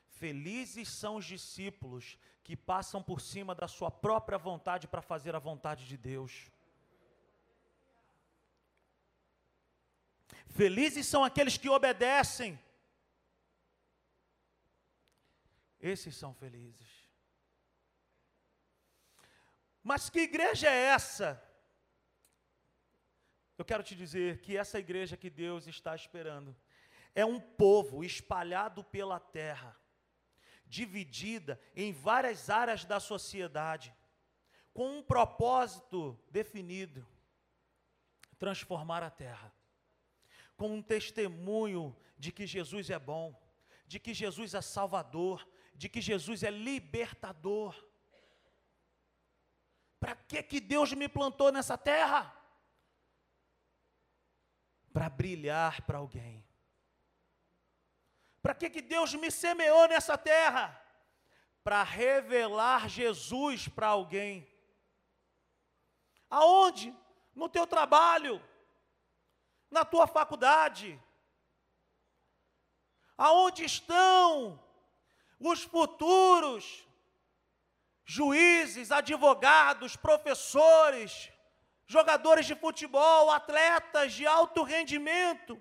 [0.08, 5.38] Felizes são os discípulos que passam por cima da sua própria vontade para fazer a
[5.38, 6.50] vontade de Deus.
[10.48, 12.58] Felizes são aqueles que obedecem.
[15.80, 17.08] Esses são felizes.
[19.82, 21.42] Mas que igreja é essa?
[23.56, 26.56] Eu quero te dizer que essa igreja que Deus está esperando
[27.14, 29.76] é um povo espalhado pela terra,
[30.66, 33.94] dividida em várias áreas da sociedade,
[34.72, 37.06] com um propósito definido:
[38.38, 39.52] transformar a terra,
[40.56, 43.38] com um testemunho de que Jesus é bom,
[43.86, 45.46] de que Jesus é salvador,
[45.80, 47.72] de que Jesus é libertador.
[49.98, 52.22] Para que que Deus me plantou nessa terra?
[54.92, 56.44] para brilhar para alguém.
[58.42, 60.78] Para que, que Deus me semeou nessa terra?
[61.62, 64.48] Para revelar Jesus para alguém.
[66.28, 66.94] Aonde?
[67.34, 68.42] No teu trabalho,
[69.70, 71.00] na tua faculdade.
[73.16, 74.58] Aonde estão
[75.40, 76.86] os futuros
[78.04, 81.30] juízes, advogados, professores,
[81.86, 85.60] jogadores de futebol, atletas de alto rendimento,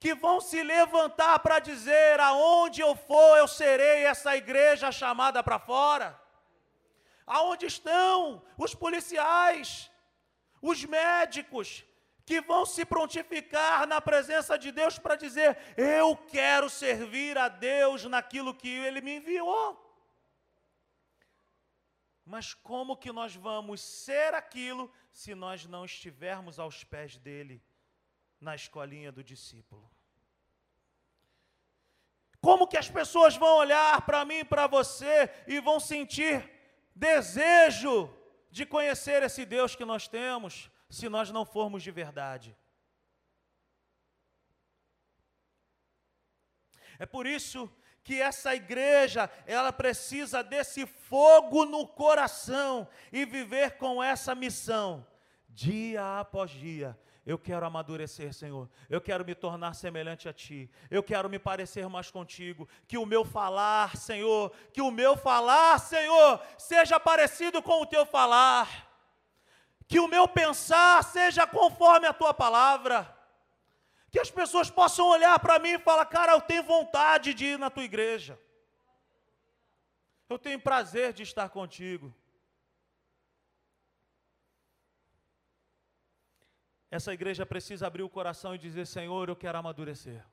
[0.00, 5.58] que vão se levantar para dizer: aonde eu for, eu serei essa igreja chamada para
[5.58, 6.20] fora.
[7.26, 9.90] Aonde estão os policiais,
[10.62, 11.84] os médicos,
[12.28, 18.04] que vão se prontificar na presença de Deus para dizer: eu quero servir a Deus
[18.04, 19.66] naquilo que Ele me enviou.
[22.26, 27.62] Mas como que nós vamos ser aquilo se nós não estivermos aos pés dele
[28.38, 29.90] na escolinha do discípulo?
[32.42, 36.46] Como que as pessoas vão olhar para mim e para você e vão sentir
[36.94, 38.14] desejo
[38.50, 42.56] de conhecer esse Deus que nós temos se nós não formos de verdade?
[46.98, 47.70] É por isso
[48.02, 55.06] que essa igreja, ela precisa desse fogo no coração e viver com essa missão,
[55.48, 56.98] dia após dia.
[57.26, 58.70] Eu quero amadurecer, Senhor.
[58.88, 60.70] Eu quero me tornar semelhante a Ti.
[60.90, 62.66] Eu quero me parecer mais contigo.
[62.86, 68.06] Que o meu falar, Senhor, que o meu falar, Senhor, seja parecido com o Teu
[68.06, 68.87] falar.
[69.88, 73.18] Que o meu pensar seja conforme a Tua palavra
[74.10, 77.58] que as pessoas possam olhar para mim e falar: cara, eu tenho vontade de ir
[77.58, 78.38] na tua igreja.
[80.28, 82.14] Eu tenho prazer de estar contigo.
[86.90, 90.24] Essa igreja precisa abrir o coração e dizer: Senhor, eu quero amadurecer.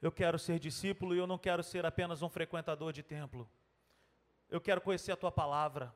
[0.00, 3.48] Eu quero ser discípulo e eu não quero ser apenas um frequentador de templo.
[4.50, 5.94] Eu quero conhecer a tua palavra.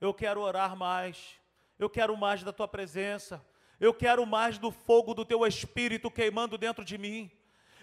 [0.00, 1.40] Eu quero orar mais.
[1.78, 3.44] Eu quero mais da tua presença.
[3.78, 7.30] Eu quero mais do fogo do teu espírito queimando dentro de mim.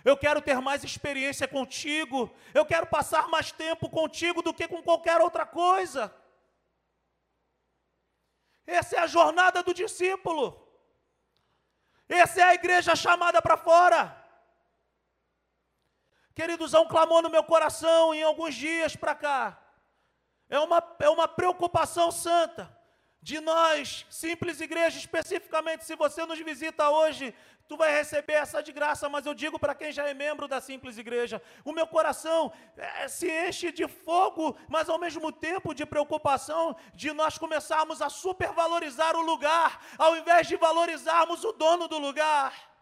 [0.04, 2.30] Eu quero ter mais experiência contigo.
[2.54, 6.14] Eu quero passar mais tempo contigo do que com qualquer outra coisa.
[8.68, 10.62] Essa é a jornada do discípulo.
[12.10, 14.24] Essa é a igreja chamada para fora.
[16.36, 19.58] Queridos, há um clamor no meu coração em alguns dias para cá.
[20.50, 22.75] É uma, é uma preocupação santa
[23.30, 27.34] de nós, simples igreja, especificamente, se você nos visita hoje,
[27.68, 30.62] tu vai receber essa de graça, mas eu digo para quem já é membro da
[30.62, 35.88] simples igreja, o meu coração é, se enche de fogo, mas ao mesmo tempo de
[35.88, 41.98] preocupação de nós começarmos a supervalorizar o lugar, ao invés de valorizarmos o dono do
[41.98, 42.75] lugar.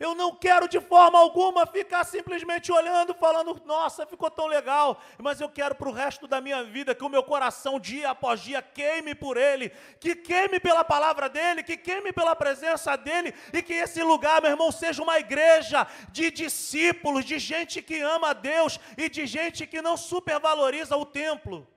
[0.00, 5.42] Eu não quero de forma alguma ficar simplesmente olhando, falando, nossa, ficou tão legal, mas
[5.42, 8.62] eu quero para o resto da minha vida que o meu coração, dia após dia,
[8.62, 9.68] queime por Ele,
[10.00, 14.50] que queime pela palavra dEle, que queime pela presença dEle, e que esse lugar, meu
[14.50, 19.66] irmão, seja uma igreja de discípulos, de gente que ama a Deus e de gente
[19.66, 21.68] que não supervaloriza o templo.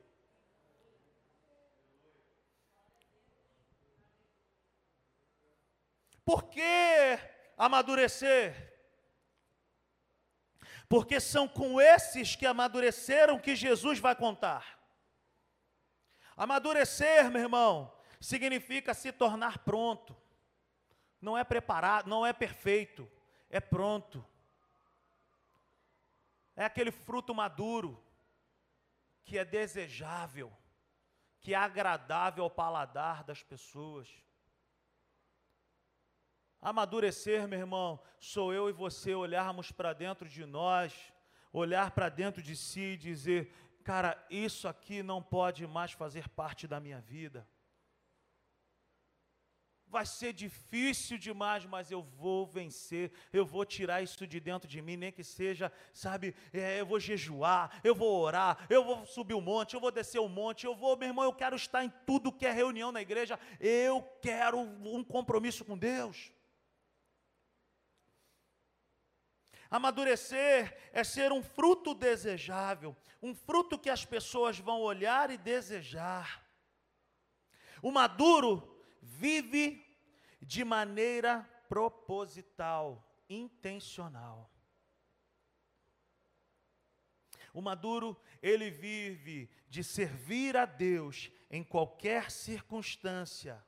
[6.23, 7.19] Por quê?
[7.57, 8.71] Amadurecer.
[10.87, 14.79] Porque são com esses que amadureceram que Jesus vai contar.
[16.35, 20.15] Amadurecer, meu irmão, significa se tornar pronto.
[21.21, 23.09] Não é preparado, não é perfeito,
[23.49, 24.25] é pronto.
[26.55, 28.03] É aquele fruto maduro
[29.23, 30.51] que é desejável,
[31.39, 34.09] que é agradável ao paladar das pessoas.
[36.63, 40.93] Amadurecer, meu irmão, sou eu e você olharmos para dentro de nós,
[41.51, 43.53] olhar para dentro de si e dizer:
[43.83, 47.45] cara, isso aqui não pode mais fazer parte da minha vida.
[49.87, 54.81] Vai ser difícil demais, mas eu vou vencer, eu vou tirar isso de dentro de
[54.81, 59.33] mim, nem que seja, sabe, é, eu vou jejuar, eu vou orar, eu vou subir
[59.33, 61.57] o um monte, eu vou descer o um monte, eu vou, meu irmão, eu quero
[61.57, 66.32] estar em tudo que é reunião na igreja, eu quero um compromisso com Deus.
[69.73, 76.47] Amadurecer é ser um fruto desejável, um fruto que as pessoas vão olhar e desejar.
[77.81, 79.83] O maduro vive
[80.39, 84.47] de maneira proposital, intencional.
[87.51, 93.65] O maduro, ele vive de servir a Deus em qualquer circunstância,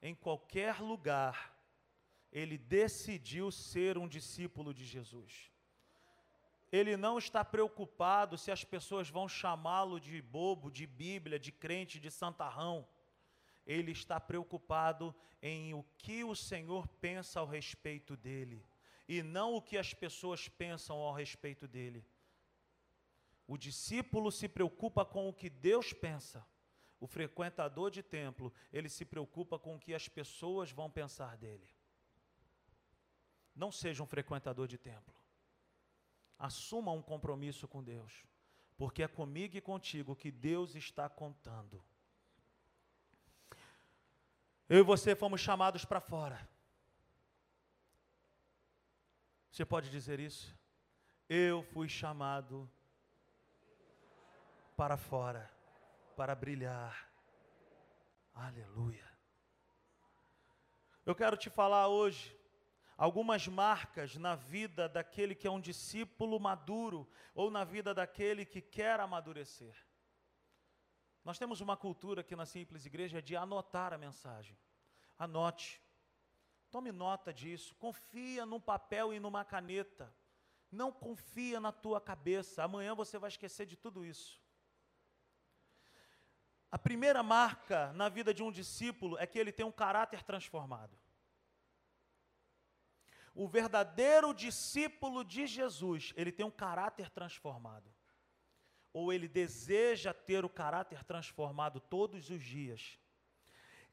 [0.00, 1.55] em qualquer lugar
[2.32, 5.50] ele decidiu ser um discípulo de Jesus.
[6.70, 12.00] Ele não está preocupado se as pessoas vão chamá-lo de bobo, de Bíblia, de crente,
[12.00, 12.86] de santarrão.
[13.66, 18.64] Ele está preocupado em o que o Senhor pensa ao respeito dele
[19.08, 22.04] e não o que as pessoas pensam ao respeito dele.
[23.46, 26.44] O discípulo se preocupa com o que Deus pensa.
[26.98, 31.68] O frequentador de templo, ele se preocupa com o que as pessoas vão pensar dele.
[33.56, 35.14] Não seja um frequentador de templo.
[36.38, 38.12] Assuma um compromisso com Deus,
[38.76, 41.82] porque é comigo e contigo que Deus está contando.
[44.68, 46.46] Eu e você fomos chamados para fora.
[49.50, 50.54] Você pode dizer isso?
[51.26, 52.70] Eu fui chamado
[54.76, 55.50] para fora,
[56.14, 57.10] para brilhar.
[58.34, 59.10] Aleluia.
[61.06, 62.35] Eu quero te falar hoje
[62.96, 68.62] algumas marcas na vida daquele que é um discípulo maduro ou na vida daquele que
[68.62, 69.76] quer amadurecer.
[71.22, 74.56] Nós temos uma cultura aqui na Simples Igreja de anotar a mensagem.
[75.18, 75.82] Anote.
[76.70, 77.74] Tome nota disso.
[77.76, 80.12] Confia num papel e numa caneta.
[80.70, 82.62] Não confia na tua cabeça.
[82.62, 84.40] Amanhã você vai esquecer de tudo isso.
[86.70, 90.96] A primeira marca na vida de um discípulo é que ele tem um caráter transformado
[93.36, 97.94] o verdadeiro discípulo de Jesus, ele tem um caráter transformado.
[98.94, 102.98] Ou ele deseja ter o caráter transformado todos os dias.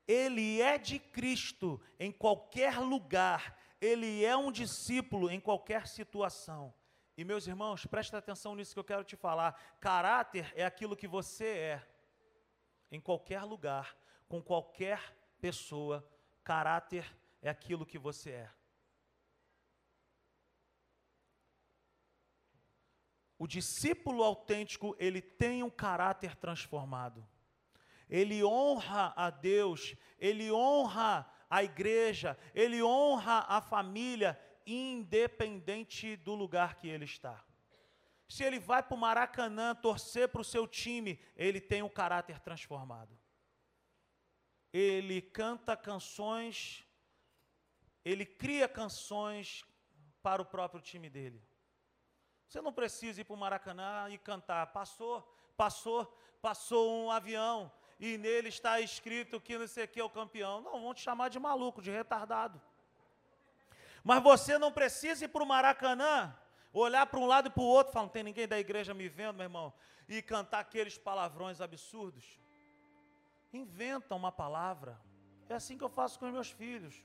[0.07, 6.73] Ele é de Cristo em qualquer lugar, ele é um discípulo em qualquer situação.
[7.17, 9.53] E meus irmãos, presta atenção nisso que eu quero te falar.
[9.81, 11.87] Caráter é aquilo que você é
[12.89, 13.95] em qualquer lugar,
[14.29, 16.07] com qualquer pessoa.
[16.45, 17.05] Caráter
[17.41, 18.62] é aquilo que você é.
[23.43, 27.27] O discípulo autêntico, ele tem um caráter transformado.
[28.09, 36.75] Ele honra a Deus, ele honra a igreja, ele honra a família, independente do lugar
[36.75, 37.43] que ele está.
[38.29, 42.39] Se ele vai para o Maracanã torcer para o seu time, ele tem um caráter
[42.39, 43.19] transformado.
[44.71, 46.87] Ele canta canções,
[48.05, 49.65] ele cria canções
[50.21, 51.43] para o próprio time dele.
[52.54, 55.28] Você não precisa ir para o Maracanã e cantar, pastor,
[55.58, 56.06] passou,
[56.39, 60.62] passou um avião e nele está escrito que não sei o que é o campeão.
[60.62, 62.62] Não, vão te chamar de maluco, de retardado.
[64.04, 66.32] Mas você não precisa ir para o Maracanã,
[66.72, 69.10] olhar para um lado e para o outro, falar, não tem ninguém da igreja me
[69.10, 69.74] vendo, meu irmão,
[70.08, 72.39] e cantar aqueles palavrões absurdos.
[73.51, 75.01] Inventa uma palavra.
[75.49, 77.04] É assim que eu faço com os meus filhos.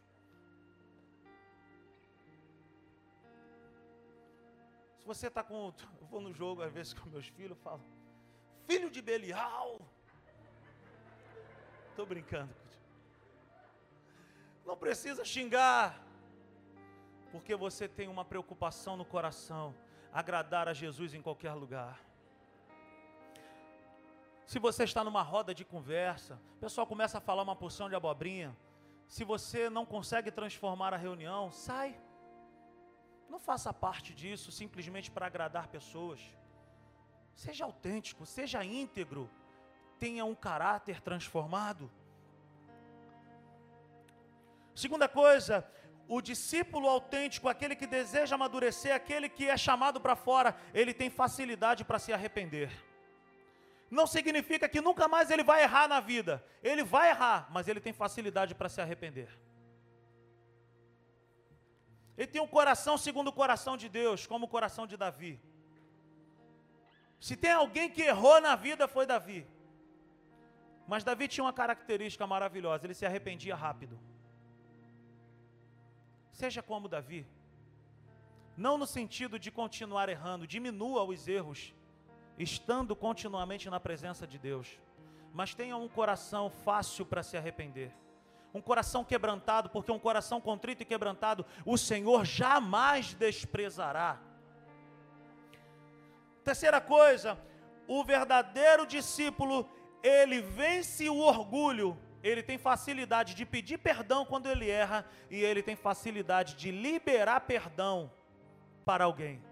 [5.08, 5.72] Você está com.
[6.00, 7.82] Eu vou no jogo às vezes com meus filhos, eu falo,
[8.66, 9.80] filho de Belial.
[11.90, 12.54] Estou brincando.
[14.66, 15.98] Não precisa xingar,
[17.32, 19.74] porque você tem uma preocupação no coração,
[20.12, 21.98] agradar a Jesus em qualquer lugar.
[24.44, 27.94] Se você está numa roda de conversa, o pessoal começa a falar uma porção de
[27.94, 28.54] abobrinha.
[29.06, 31.98] Se você não consegue transformar a reunião, sai.
[33.28, 36.20] Não faça parte disso simplesmente para agradar pessoas.
[37.34, 39.30] Seja autêntico, seja íntegro
[39.98, 41.90] tenha um caráter transformado.
[44.74, 45.66] Segunda coisa,
[46.06, 51.10] o discípulo autêntico, aquele que deseja amadurecer, aquele que é chamado para fora, ele tem
[51.10, 52.70] facilidade para se arrepender.
[53.90, 56.44] Não significa que nunca mais ele vai errar na vida.
[56.62, 59.28] Ele vai errar, mas ele tem facilidade para se arrepender.
[62.18, 65.40] Ele tem um coração segundo o coração de Deus, como o coração de Davi.
[67.20, 69.46] Se tem alguém que errou na vida, foi Davi.
[70.84, 73.96] Mas Davi tinha uma característica maravilhosa, ele se arrependia rápido.
[76.32, 77.24] Seja como Davi.
[78.56, 81.72] Não no sentido de continuar errando, diminua os erros,
[82.36, 84.80] estando continuamente na presença de Deus.
[85.32, 87.92] Mas tenha um coração fácil para se arrepender.
[88.52, 94.18] Um coração quebrantado, porque um coração contrito e quebrantado, o Senhor jamais desprezará.
[96.42, 97.38] Terceira coisa,
[97.86, 99.68] o verdadeiro discípulo,
[100.02, 105.62] ele vence o orgulho, ele tem facilidade de pedir perdão quando ele erra e ele
[105.62, 108.10] tem facilidade de liberar perdão
[108.84, 109.42] para alguém.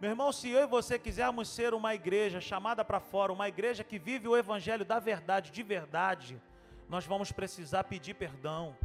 [0.00, 3.84] Meu irmão, se eu e você quisermos ser uma igreja chamada para fora, uma igreja
[3.84, 6.42] que vive o evangelho da verdade, de verdade,
[6.88, 8.76] nós vamos precisar pedir perdão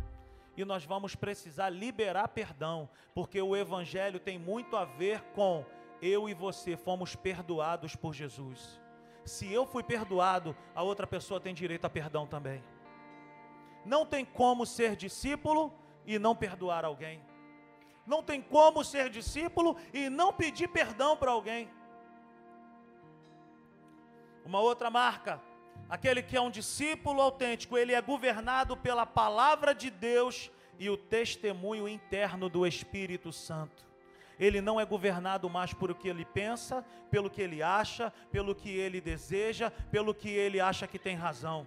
[0.56, 5.66] e nós vamos precisar liberar perdão, porque o evangelho tem muito a ver com
[6.02, 8.80] eu e você fomos perdoados por Jesus
[9.28, 12.64] se eu fui perdoado, a outra pessoa tem direito a perdão também.
[13.86, 15.74] Não tem como ser discípulo
[16.06, 17.22] e não perdoar alguém.
[18.06, 21.70] Não tem como ser discípulo e não pedir perdão para alguém.
[24.46, 25.42] Uma outra marca,
[25.90, 30.98] aquele que é um discípulo autêntico, ele é governado pela palavra de Deus e o
[30.98, 33.88] testemunho interno do Espírito Santo
[34.40, 38.54] ele não é governado mais por o que ele pensa, pelo que ele acha, pelo
[38.54, 41.66] que ele deseja, pelo que ele acha que tem razão.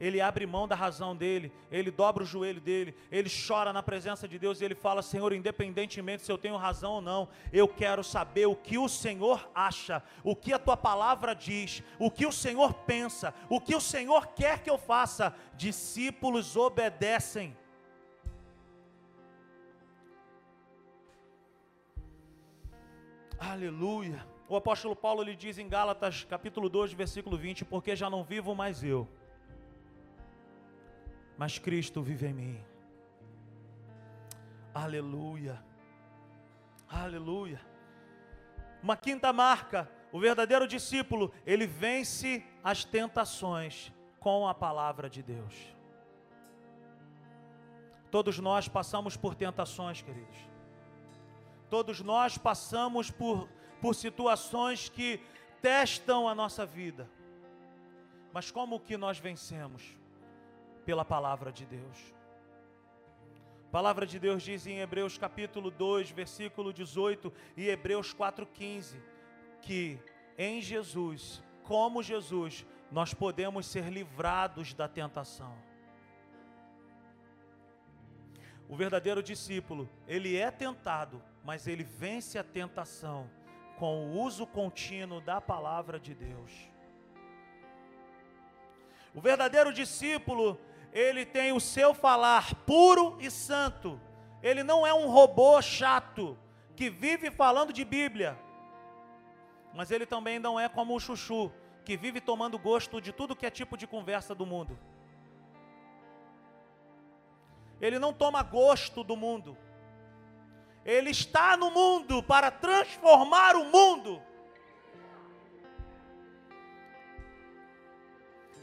[0.00, 4.26] Ele abre mão da razão dele, ele dobra o joelho dele, ele chora na presença
[4.26, 8.02] de Deus e ele fala: Senhor, independentemente se eu tenho razão ou não, eu quero
[8.02, 12.32] saber o que o Senhor acha, o que a tua palavra diz, o que o
[12.32, 15.34] Senhor pensa, o que o Senhor quer que eu faça.
[15.56, 17.56] Discípulos obedecem.
[23.38, 24.26] Aleluia.
[24.48, 28.54] O apóstolo Paulo lhe diz em Gálatas, capítulo 2, versículo 20: Porque já não vivo
[28.54, 29.08] mais eu,
[31.36, 32.64] mas Cristo vive em mim.
[34.72, 35.62] Aleluia.
[36.88, 37.60] Aleluia.
[38.82, 45.54] Uma quinta marca: o verdadeiro discípulo, ele vence as tentações com a palavra de Deus.
[48.10, 50.36] Todos nós passamos por tentações, queridos.
[51.68, 53.48] Todos nós passamos por,
[53.80, 55.20] por situações que
[55.60, 57.10] testam a nossa vida.
[58.32, 59.96] Mas como que nós vencemos?
[60.84, 62.14] Pela palavra de Deus.
[63.68, 69.00] A palavra de Deus diz em Hebreus capítulo 2, versículo 18 e Hebreus 4:15
[69.60, 69.98] que
[70.36, 75.56] em Jesus, como Jesus, nós podemos ser livrados da tentação.
[78.68, 83.30] O verdadeiro discípulo, ele é tentado, mas ele vence a tentação
[83.78, 86.52] com o uso contínuo da palavra de Deus.
[89.14, 90.58] O verdadeiro discípulo,
[90.94, 94.00] ele tem o seu falar puro e santo.
[94.40, 96.38] Ele não é um robô chato
[96.76, 98.38] que vive falando de Bíblia.
[99.74, 101.50] Mas ele também não é como o chuchu,
[101.84, 104.78] que vive tomando gosto de tudo que é tipo de conversa do mundo.
[107.80, 109.58] Ele não toma gosto do mundo.
[110.84, 114.22] Ele está no mundo para transformar o mundo.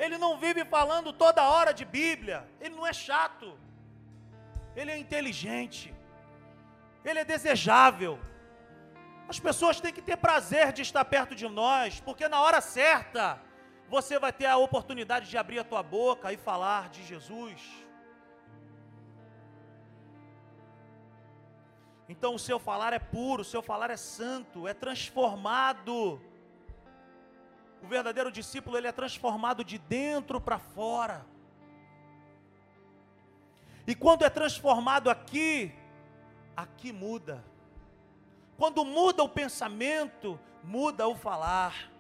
[0.04, 3.48] Ele não vive falando toda hora de Bíblia, ele não é chato,
[4.76, 5.94] ele é inteligente,
[7.06, 8.20] ele é desejável.
[9.30, 13.40] As pessoas têm que ter prazer de estar perto de nós, porque na hora certa
[13.88, 17.62] você vai ter a oportunidade de abrir a tua boca e falar de Jesus.
[22.10, 26.20] Então o seu falar é puro, o seu falar é santo, é transformado.
[27.82, 31.26] O verdadeiro discípulo, ele é transformado de dentro para fora.
[33.88, 35.74] E quando é transformado aqui,
[36.56, 37.44] aqui muda.
[38.58, 41.92] Quando muda o pensamento, muda o falar.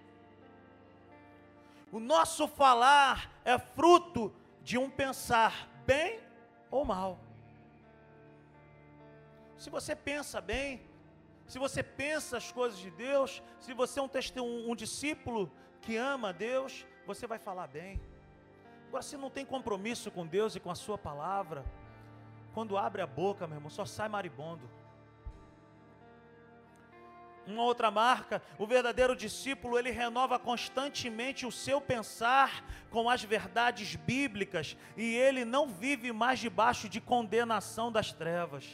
[1.92, 6.20] O nosso falar é fruto de um pensar bem
[6.70, 7.20] ou mal.
[9.58, 10.82] Se você pensa bem,
[11.48, 14.10] se você pensa as coisas de Deus, se você é um,
[14.44, 15.52] um, um discípulo
[15.82, 18.00] que ama a Deus, você vai falar bem.
[18.88, 21.64] Agora, se não tem compromisso com Deus e com a Sua palavra,
[22.54, 24.70] quando abre a boca, meu irmão, só sai maribondo.
[27.48, 33.96] Uma outra marca, o verdadeiro discípulo, ele renova constantemente o seu pensar com as verdades
[33.96, 38.70] bíblicas e ele não vive mais debaixo de condenação das trevas.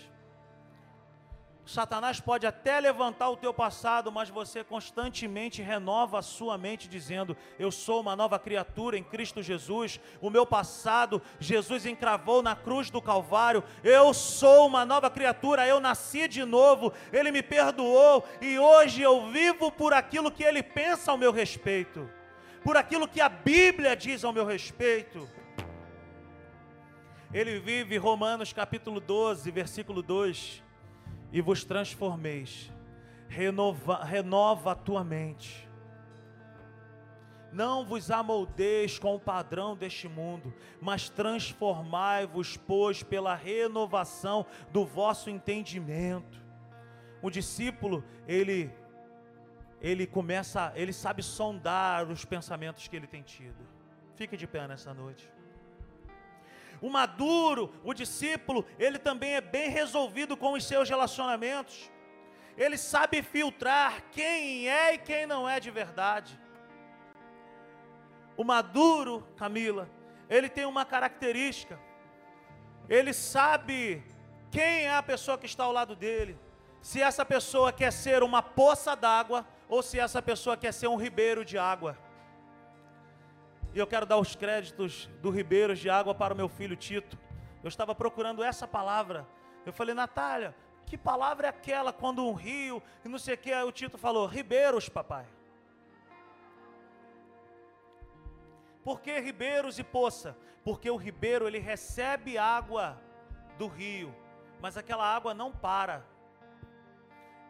[1.68, 7.36] Satanás pode até levantar o teu passado, mas você constantemente renova a sua mente dizendo:
[7.60, 10.00] Eu sou uma nova criatura em Cristo Jesus.
[10.22, 13.62] O meu passado, Jesus encravou na cruz do Calvário.
[13.84, 16.94] Eu sou uma nova criatura, eu nasci de novo.
[17.12, 22.10] Ele me perdoou e hoje eu vivo por aquilo que ele pensa ao meu respeito,
[22.64, 25.30] por aquilo que a Bíblia diz ao meu respeito.
[27.34, 30.66] Ele vive Romanos capítulo 12, versículo 2
[31.32, 32.72] e vos transformeis.
[33.28, 35.68] Renova, renova a tua mente.
[37.52, 45.30] Não vos amoldeis com o padrão deste mundo, mas transformai-vos, pois, pela renovação do vosso
[45.30, 46.44] entendimento.
[47.22, 48.72] O discípulo, ele
[49.80, 53.68] ele começa, ele sabe sondar os pensamentos que ele tem tido.
[54.16, 55.32] Fique de pé nessa noite.
[56.82, 61.92] O maduro, o discípulo, ele também é bem resolvido com os seus relacionamentos.
[62.58, 66.40] Ele sabe filtrar quem é e quem não é de verdade.
[68.36, 69.90] O maduro, Camila,
[70.30, 71.80] ele tem uma característica.
[72.88, 74.04] Ele sabe
[74.52, 76.38] quem é a pessoa que está ao lado dele.
[76.82, 80.96] Se essa pessoa quer ser uma poça d'água ou se essa pessoa quer ser um
[80.96, 81.98] ribeiro de água.
[83.74, 87.18] E eu quero dar os créditos do Ribeiros de Água para o meu filho Tito.
[87.64, 89.28] Eu estava procurando essa palavra.
[89.66, 90.56] Eu falei, Natália,
[90.86, 93.52] que palavra é aquela quando um rio e não sei o que?
[93.52, 95.26] Aí o Tito falou, Ribeiros, papai.
[98.88, 100.38] Por que ribeiros e poça?
[100.64, 102.98] Porque o ribeiro ele recebe água
[103.58, 104.16] do rio,
[104.62, 106.06] mas aquela água não para.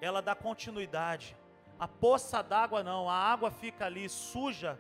[0.01, 1.37] Ela dá continuidade.
[1.79, 4.79] A poça d'água não, a água fica ali suja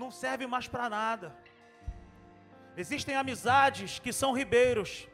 [0.00, 1.28] não serve mais para nada.
[2.76, 5.06] Existem amizades que são ribeiros.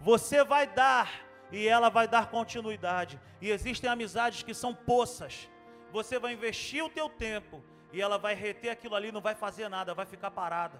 [0.00, 1.08] Você vai dar
[1.50, 3.18] e ela vai dar continuidade.
[3.40, 5.48] E existem amizades que são poças.
[5.90, 9.68] Você vai investir o teu tempo e ela vai reter aquilo ali, não vai fazer
[9.68, 10.78] nada, vai ficar parada.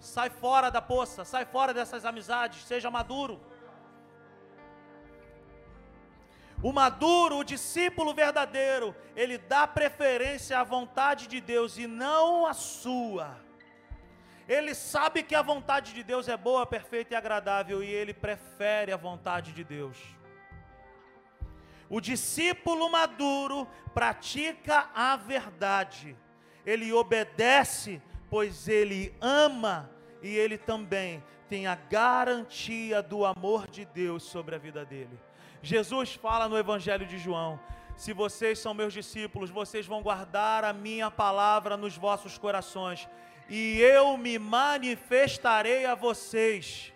[0.00, 3.40] Sai fora da poça, sai fora dessas amizades, seja maduro.
[6.62, 12.54] O maduro, o discípulo verdadeiro, ele dá preferência à vontade de Deus e não à
[12.54, 13.36] sua.
[14.48, 18.92] Ele sabe que a vontade de Deus é boa, perfeita e agradável e ele prefere
[18.92, 19.96] a vontade de Deus.
[21.90, 26.16] O discípulo maduro pratica a verdade.
[26.64, 28.00] Ele obedece,
[28.30, 29.90] pois ele ama
[30.22, 35.18] e ele também tem a garantia do amor de Deus sobre a vida dele.
[35.62, 37.58] Jesus fala no Evangelho de João:
[37.96, 43.08] Se vocês são meus discípulos, vocês vão guardar a minha palavra nos vossos corações,
[43.48, 46.92] e eu me manifestarei a vocês.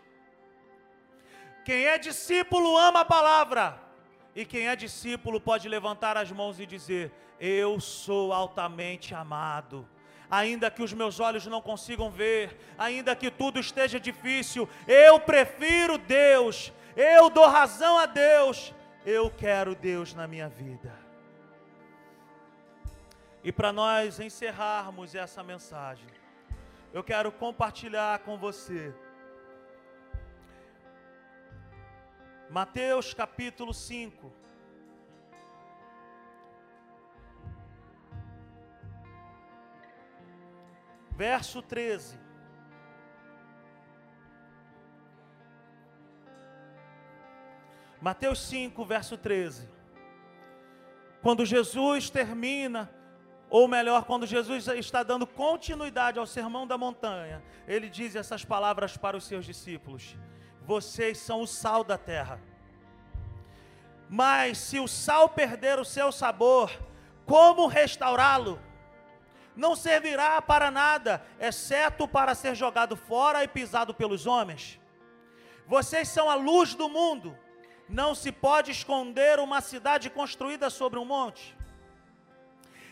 [1.65, 3.81] Quem é discípulo ama a palavra,
[4.35, 9.89] e quem é discípulo pode levantar as mãos e dizer: Eu sou altamente amado
[10.31, 15.99] ainda que os meus olhos não consigam ver, ainda que tudo esteja difícil, eu prefiro
[15.99, 18.75] Deus, eu dou razão a Deus,
[19.05, 20.93] eu quero Deus na minha vida.
[23.45, 26.09] E para nós encerrarmos essa mensagem,
[26.93, 28.93] eu quero compartilhar com você
[32.51, 34.33] Mateus capítulo 5.
[41.17, 42.26] verso 13.
[48.01, 49.69] Mateus 5, verso 13.
[51.23, 52.91] Quando Jesus termina,
[53.49, 58.97] ou melhor, quando Jesus está dando continuidade ao sermão da montanha, ele diz essas palavras
[58.97, 60.17] para os seus discípulos:
[60.63, 62.41] Vocês são o sal da terra.
[64.09, 66.71] Mas se o sal perder o seu sabor,
[67.25, 68.61] como restaurá-lo?
[69.57, 74.79] Não servirá para nada, exceto para ser jogado fora e pisado pelos homens.
[75.67, 77.37] Vocês são a luz do mundo.
[77.89, 81.57] Não se pode esconder uma cidade construída sobre um monte.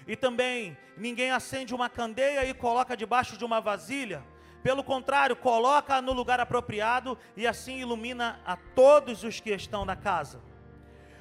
[0.06, 4.22] E também, ninguém acende uma candeia e coloca debaixo de uma vasilha.
[4.62, 9.96] Pelo contrário, coloca no lugar apropriado e assim ilumina a todos os que estão na
[9.96, 10.40] casa.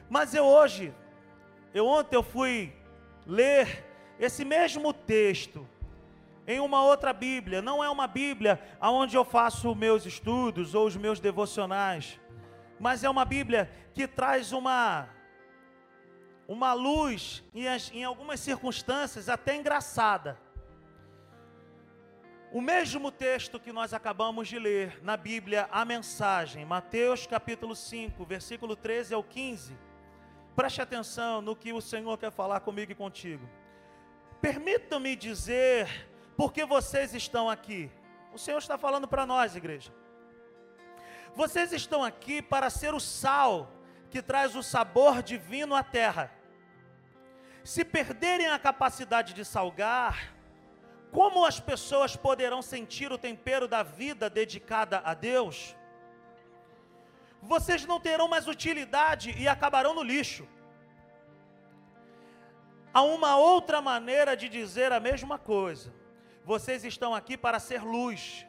[0.09, 0.93] Mas eu hoje,
[1.73, 2.73] eu ontem eu fui
[3.25, 3.85] ler
[4.19, 5.67] esse mesmo texto
[6.45, 10.95] em uma outra Bíblia, não é uma Bíblia onde eu faço meus estudos ou os
[10.95, 12.19] meus devocionais,
[12.79, 15.09] mas é uma Bíblia que traz uma
[16.45, 20.37] uma luz em, em algumas circunstâncias até engraçada.
[22.51, 28.25] O mesmo texto que nós acabamos de ler na Bíblia, a mensagem, Mateus capítulo 5,
[28.25, 29.75] versículo 13 ao 15
[30.55, 33.47] Preste atenção no que o Senhor quer falar comigo e contigo.
[34.39, 36.07] Permitam-me dizer
[36.37, 37.89] por que vocês estão aqui.
[38.31, 39.91] O Senhor está falando para nós, igreja.
[41.35, 43.71] Vocês estão aqui para ser o sal
[44.09, 46.31] que traz o sabor divino à terra.
[47.63, 50.33] Se perderem a capacidade de salgar,
[51.11, 55.75] como as pessoas poderão sentir o tempero da vida dedicada a Deus?
[57.43, 60.47] vocês não terão mais utilidade e acabarão no lixo.
[62.93, 65.93] Há uma outra maneira de dizer a mesma coisa.
[66.45, 68.45] Vocês estão aqui para ser luz,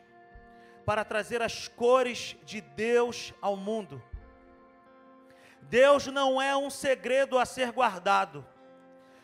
[0.85, 4.03] para trazer as cores de Deus ao mundo.
[5.63, 8.47] Deus não é um segredo a ser guardado.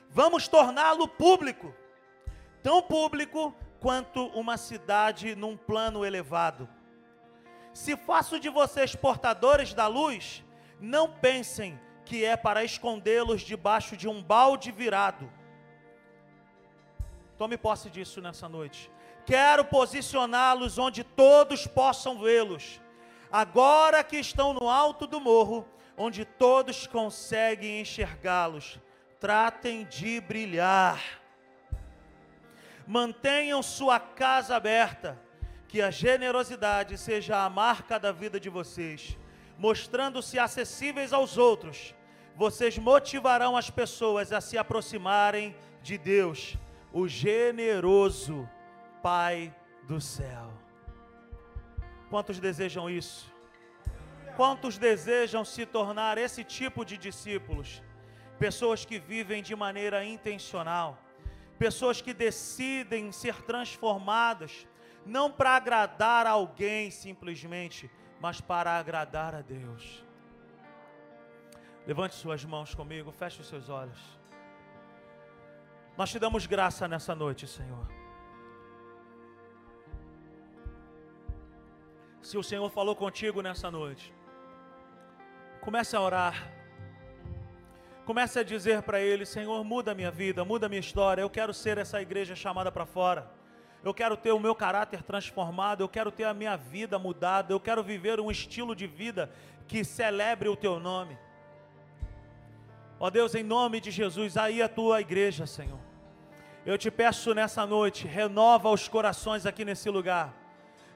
[0.09, 1.75] Vamos torná-lo público,
[2.63, 6.69] tão público quanto uma cidade num plano elevado.
[7.73, 10.45] Se faço de vocês portadores da luz,
[10.81, 15.31] não pensem que é para escondê-los debaixo de um balde virado.
[17.39, 18.91] Tome posse disso nessa noite.
[19.27, 22.81] Quero posicioná-los onde todos possam vê-los.
[23.31, 25.67] Agora que estão no alto do morro,
[25.97, 28.79] onde todos conseguem enxergá-los,
[29.21, 31.01] tratem de brilhar.
[32.87, 35.21] Mantenham sua casa aberta
[35.69, 39.17] que a generosidade seja a marca da vida de vocês,
[39.57, 41.95] mostrando-se acessíveis aos outros.
[42.35, 46.57] Vocês motivarão as pessoas a se aproximarem de Deus,
[46.93, 48.49] o generoso
[49.03, 50.53] Pai do céu.
[52.09, 53.33] Quantos desejam isso?
[54.37, 57.83] Quantos desejam se tornar esse tipo de discípulos?
[58.39, 60.99] Pessoas que vivem de maneira intencional,
[61.59, 64.67] pessoas que decidem ser transformadas
[65.05, 67.91] não para agradar alguém simplesmente,
[68.21, 70.05] mas para agradar a Deus.
[71.87, 73.99] Levante suas mãos comigo, feche os seus olhos.
[75.97, 78.00] Nós te damos graça nessa noite, Senhor.
[82.23, 84.13] Se o Senhor falou contigo nessa noite,
[85.61, 86.53] comece a orar.
[88.05, 91.23] Comece a dizer para Ele: Senhor, muda minha vida, muda minha história.
[91.23, 93.41] Eu quero ser essa igreja chamada para fora
[93.83, 97.61] eu quero ter o meu caráter transformado, eu quero ter a minha vida mudada, eu
[97.61, 99.31] quero viver um estilo de vida
[99.67, 101.19] que celebre o teu nome.
[102.99, 105.79] Ó Deus, em nome de Jesus, aí a tua igreja, Senhor.
[106.67, 110.35] Eu te peço nessa noite, renova os corações aqui nesse lugar,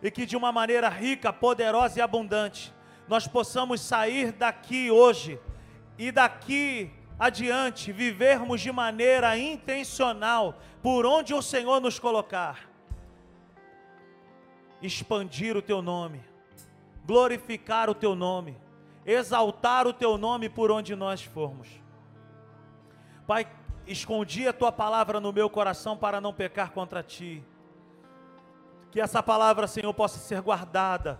[0.04, 2.72] e que de uma maneira rica, poderosa e abundante,
[3.08, 5.40] nós possamos sair daqui hoje
[5.98, 12.68] e daqui adiante vivermos de maneira intencional por onde o Senhor nos colocar
[14.82, 16.20] expandir o teu nome,
[17.06, 18.54] glorificar o teu nome,
[19.06, 21.68] exaltar o teu nome por onde nós formos.
[23.26, 23.48] Pai,
[23.86, 27.42] escondi a tua palavra no meu coração para não pecar contra ti.
[28.94, 31.18] Que essa palavra, Senhor, possa ser guardada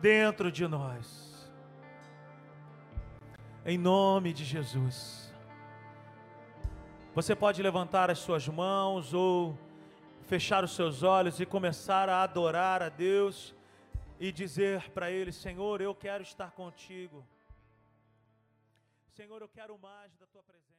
[0.00, 1.52] dentro de nós.
[3.62, 5.30] Em nome de Jesus.
[7.14, 9.54] Você pode levantar as suas mãos ou
[10.22, 13.54] fechar os seus olhos e começar a adorar a Deus
[14.18, 17.22] e dizer para Ele: Senhor, eu quero estar contigo.
[19.10, 20.69] Senhor, eu quero mais da tua presença.